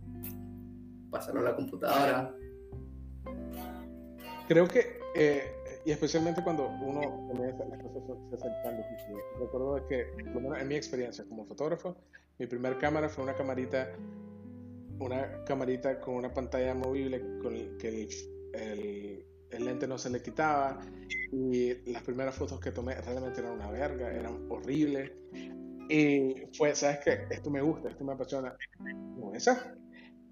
pasarlo 1.10 1.40
a 1.40 1.44
la 1.44 1.56
computadora. 1.56 2.34
Creo 4.46 4.68
que, 4.68 4.98
eh, 5.14 5.54
y 5.84 5.90
especialmente 5.90 6.42
cuando 6.42 6.68
uno 6.68 7.00
comienza, 7.28 7.64
las 7.64 7.82
cosas 7.82 8.02
se 8.28 8.36
hacen 8.36 8.76
difíciles. 8.76 9.22
Recuerdo 9.40 9.86
que, 9.86 10.06
en 10.60 10.68
mi 10.68 10.74
experiencia 10.74 11.24
como 11.24 11.46
fotógrafo, 11.46 11.96
mi 12.38 12.46
primer 12.46 12.78
cámara 12.78 13.08
fue 13.08 13.24
una 13.24 13.34
camarita, 13.34 13.92
una 15.00 15.44
camarita 15.44 16.00
con 16.00 16.14
una 16.14 16.32
pantalla 16.32 16.74
movible 16.74 17.20
con 17.42 17.54
el, 17.54 17.76
que 17.76 17.88
el, 17.88 18.08
el, 18.54 19.26
el 19.50 19.64
lente 19.64 19.86
no 19.86 19.98
se 19.98 20.10
le 20.10 20.22
quitaba 20.22 20.78
y 21.32 21.90
las 21.90 22.02
primeras 22.02 22.34
fotos 22.34 22.60
que 22.60 22.72
tomé 22.72 22.94
realmente 23.00 23.40
eran 23.40 23.52
una 23.52 23.70
verga, 23.70 24.12
eran 24.12 24.46
horribles. 24.50 25.10
Y 25.90 26.34
fue, 26.56 26.74
¿sabes 26.74 26.98
qué? 27.04 27.26
Esto 27.30 27.50
me 27.50 27.62
gusta, 27.62 27.88
esto 27.88 28.04
me 28.04 28.12
apasiona. 28.12 28.54
Como 28.78 29.34
esa. 29.34 29.74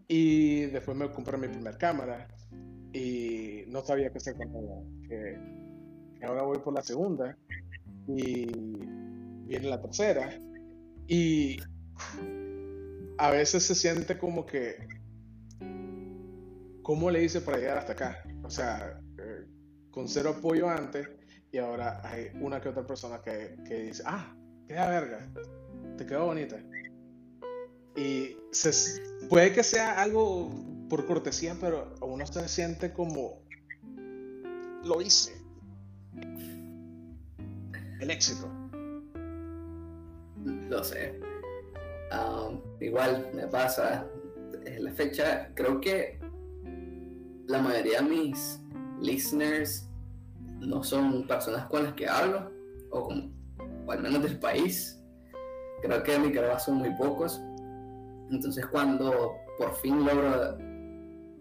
Y 0.07 0.67
después 0.67 0.97
me 0.97 1.11
compré 1.11 1.37
mi 1.39 1.49
primer 1.49 1.79
cámara 1.79 2.29
y 2.93 3.65
no 3.69 3.83
sabía 3.85 4.11
qué 4.11 4.19
hacer 4.19 4.37
con 4.37 4.49
ella. 4.55 6.27
Ahora 6.27 6.43
voy 6.43 6.59
por 6.59 6.75
la 6.75 6.83
segunda 6.83 7.37
y 8.07 8.47
viene 9.47 9.69
la 9.69 9.81
tercera. 9.81 10.31
Y 11.09 11.57
a 13.19 13.31
veces 13.31 13.65
se 13.65 13.75
siente 13.75 14.19
como 14.19 14.45
que, 14.47 14.87
¿cómo 16.83 17.11
le 17.11 17.25
hice 17.25 17.41
para 17.41 17.59
llegar 17.59 17.79
hasta 17.79 17.93
acá? 17.93 18.23
O 18.43 18.51
sea, 18.51 19.01
eh, 19.19 19.47
con 19.91 20.09
cero 20.09 20.37
apoyo 20.39 20.69
antes 20.69 21.09
y 21.51 21.59
ahora 21.59 22.01
hay 22.05 22.31
una 22.41 22.61
que 22.61 22.69
otra 22.69 22.87
persona 22.87 23.21
que, 23.23 23.57
que 23.67 23.85
dice, 23.85 24.03
ah, 24.07 24.37
queda 24.69 24.89
verga, 24.89 25.29
te 25.97 26.07
quedó 26.07 26.27
bonita. 26.27 26.57
Y 27.97 28.37
puede 29.31 29.53
que 29.53 29.63
sea 29.63 30.03
algo 30.03 30.51
por 30.89 31.07
cortesía, 31.07 31.57
pero 31.59 31.95
uno 32.03 32.27
se 32.27 32.47
siente 32.49 32.93
como, 32.93 33.43
lo 34.85 35.01
hice. 35.01 35.33
El 38.01 38.11
éxito. 38.11 38.51
Lo 40.69 40.85
sé. 40.85 41.19
Um, 42.13 42.61
igual 42.81 43.31
me 43.35 43.47
pasa. 43.47 44.07
Es 44.65 44.81
la 44.81 44.93
fecha, 44.93 45.51
creo 45.55 45.81
que 45.81 46.19
la 47.47 47.61
mayoría 47.61 48.01
de 48.01 48.09
mis 48.09 48.61
listeners 49.01 49.89
no 50.61 50.83
son 50.83 51.27
personas 51.27 51.67
con 51.67 51.85
las 51.85 51.95
que 51.95 52.09
hablo, 52.09 52.51
o, 52.91 53.13
al 53.89 54.03
menos 54.03 54.23
del 54.23 54.39
país. 54.39 55.01
Creo 55.83 56.03
que 56.03 56.15
en 56.15 56.23
Nicaragua 56.23 56.59
son 56.59 56.77
muy 56.77 56.91
pocos. 56.95 57.41
Entonces 58.31 58.67
cuando 58.67 59.37
por 59.59 59.75
fin 59.77 60.05
logro 60.05 60.59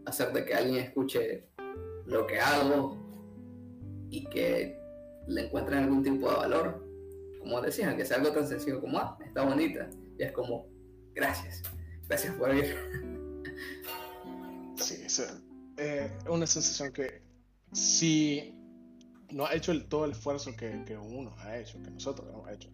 hacer 0.05 0.31
de 0.33 0.45
que 0.45 0.53
alguien 0.53 0.83
escuche 0.83 1.47
lo 2.05 2.27
que 2.27 2.39
hago 2.39 2.97
y 4.09 4.25
que 4.25 4.79
le 5.27 5.45
encuentren 5.45 5.83
algún 5.83 6.03
tipo 6.03 6.29
de 6.29 6.35
valor, 6.35 6.85
como 7.39 7.61
decían, 7.61 7.97
que 7.97 8.05
sea 8.05 8.17
algo 8.17 8.31
tan 8.31 8.47
sencillo 8.47 8.79
como, 8.79 8.99
ah, 8.99 9.17
está 9.25 9.43
bonita, 9.43 9.89
y 10.17 10.23
es 10.23 10.31
como, 10.31 10.67
gracias, 11.13 11.61
gracias 12.07 12.33
por 12.35 12.55
ir. 12.55 12.75
Sí, 14.75 14.95
es 15.05 15.41
eh, 15.77 16.11
una 16.29 16.47
sensación 16.47 16.91
que 16.91 17.21
si 17.71 18.53
no 19.31 19.45
ha 19.45 19.53
hecho 19.53 19.73
todo 19.87 20.05
el 20.05 20.11
esfuerzo 20.11 20.55
que, 20.55 20.97
uno 20.97 21.35
ha 21.39 21.57
hecho, 21.57 21.81
que 21.81 21.91
nosotros 21.91 22.27
hemos 22.29 22.49
hecho, 22.51 22.69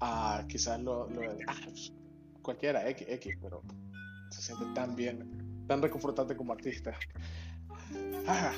ah, 0.00 0.44
quizás 0.48 0.80
lo, 0.80 1.08
lo 1.08 1.22
ah, 1.46 1.56
pues, 1.64 1.92
cualquiera, 2.42 2.88
X, 2.90 3.06
X, 3.08 3.34
pero 3.40 3.62
se 4.30 4.42
siente 4.42 4.66
tan 4.74 4.94
bien, 4.96 5.64
tan 5.66 5.80
reconfortante 5.80 6.36
como 6.36 6.52
artista. 6.52 6.98
Ah, 8.26 8.52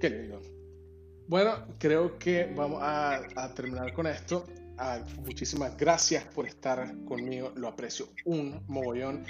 qué 0.00 0.10
lindo. 0.10 0.40
Bueno, 1.28 1.66
creo 1.78 2.18
que 2.18 2.52
vamos 2.54 2.80
a 2.82 3.52
terminar 3.54 3.92
con 3.92 4.06
esto. 4.06 4.46
Ah, 4.78 5.00
muchísimas 5.24 5.76
gracias 5.76 6.24
por 6.24 6.46
estar 6.46 6.94
conmigo, 7.04 7.52
lo 7.56 7.68
aprecio 7.68 8.08
un 8.24 8.62
mogollón. 8.66 9.24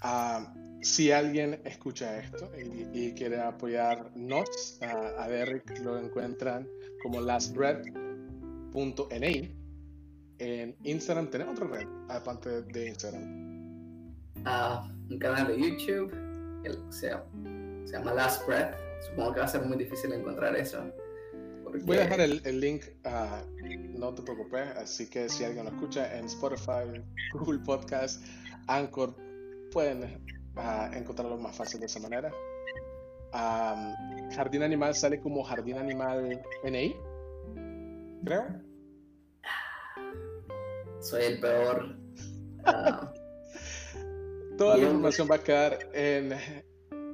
Ah, 0.00 0.54
si 0.80 1.10
alguien 1.10 1.60
escucha 1.64 2.18
esto 2.18 2.50
y, 2.56 2.86
y 2.92 3.12
quiere 3.14 3.40
apoyarnos, 3.40 4.78
a, 4.82 5.22
a 5.22 5.28
Derrick 5.28 5.78
lo 5.80 5.98
encuentran 5.98 6.68
como 7.02 7.20
lastred.ni. 7.20 7.94
En 10.40 10.76
Instagram, 10.84 11.30
¿tenemos 11.30 11.58
otra 11.60 11.78
red 11.78 11.88
aparte 12.08 12.62
de 12.62 12.88
Instagram? 12.88 13.48
Uh, 14.46 14.88
un 15.10 15.18
canal 15.18 15.48
de 15.48 15.60
YouTube, 15.60 16.12
el, 16.64 16.78
se, 16.92 17.10
llama 17.90 18.14
Last 18.14 18.46
Breath. 18.46 18.76
Supongo 19.08 19.34
que 19.34 19.40
va 19.40 19.46
a 19.46 19.48
ser 19.48 19.62
muy 19.62 19.76
difícil 19.76 20.12
encontrar 20.12 20.54
eso. 20.56 20.84
Porque... 21.68 21.84
Voy 21.84 21.96
a 21.96 22.00
dejar 22.00 22.20
el, 22.20 22.42
el 22.44 22.60
link, 22.60 22.84
uh, 23.04 23.98
no 23.98 24.14
te 24.14 24.22
preocupes, 24.22 24.68
así 24.76 25.08
que 25.08 25.28
si 25.28 25.44
alguien 25.44 25.64
lo 25.64 25.70
escucha 25.70 26.16
en 26.18 26.26
Spotify, 26.26 27.02
Google 27.34 27.60
Podcast, 27.60 28.24
Anchor, 28.66 29.14
pueden 29.70 30.22
uh, 30.56 30.94
encontrarlo 30.94 31.36
más 31.36 31.56
fácil 31.56 31.80
de 31.80 31.86
esa 31.86 32.00
manera. 32.00 32.32
Um, 33.32 34.30
Jardín 34.30 34.62
Animal 34.62 34.94
sale 34.94 35.20
como 35.20 35.42
Jardín 35.44 35.76
Animal 35.76 36.40
NI. 36.64 36.96
creo. 38.24 38.46
Soy 41.00 41.24
el 41.24 41.40
peor. 41.40 41.96
Ah, 42.64 43.12
Toda 44.58 44.76
la 44.76 44.84
información 44.84 45.28
va 45.30 45.36
a 45.36 45.42
quedar 45.42 45.78
en, 45.92 46.32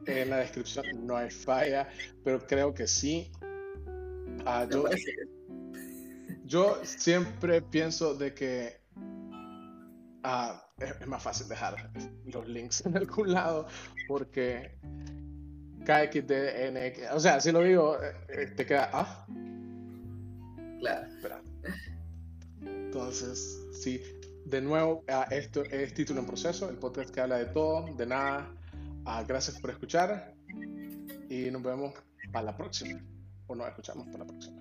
en 0.07 0.31
la 0.31 0.39
descripción, 0.39 0.87
no 1.07 1.17
hay 1.17 1.31
falla, 1.31 1.89
pero 2.23 2.41
creo 2.47 2.73
que 2.73 2.87
sí. 2.87 3.31
Ah, 4.47 4.67
yo, 6.45 6.85
siempre 6.85 7.63
pienso 7.63 8.15
de 8.15 8.35
que 8.35 8.81
ah, 10.23 10.63
es, 10.79 10.95
es 11.01 11.07
más 11.07 11.23
fácil 11.23 11.49
dejar 11.49 11.91
los 12.27 12.47
links 12.49 12.85
en 12.87 12.97
algún 12.97 13.33
lado 13.33 13.67
porque 14.07 14.79
KXDN, 15.85 17.13
o 17.13 17.21
sea, 17.21 17.41
si 17.41 17.53
lo 17.53 17.61
digo, 17.61 18.03
eh, 18.03 18.13
eh, 18.29 18.47
te 18.57 18.65
queda, 18.67 18.91
ah, 18.93 19.27
Claro. 20.81 21.07
espera. 21.07 21.43
Entonces, 22.63 23.61
sí, 23.73 24.03
de 24.47 24.61
nuevo, 24.61 25.05
ah, 25.09 25.27
esto 25.31 25.63
es 25.65 25.95
Título 25.95 26.21
en 26.21 26.27
Proceso, 26.27 26.69
el 26.69 26.77
podcast 26.77 27.11
que 27.11 27.21
habla 27.21 27.39
de 27.39 27.47
todo, 27.47 27.87
de 27.97 28.07
nada. 28.07 28.55
Ah, 29.05 29.23
gracias 29.27 29.61
por 29.61 29.71
escuchar 29.71 30.35
y 31.29 31.51
nos 31.51 31.63
vemos 31.63 31.95
para 32.33 32.47
la 32.47 32.57
próxima. 32.57 33.01
O 33.47 33.55
nos 33.55 33.69
escuchamos 33.69 34.07
para 34.07 34.19
la 34.19 34.27
próxima. 34.27 34.61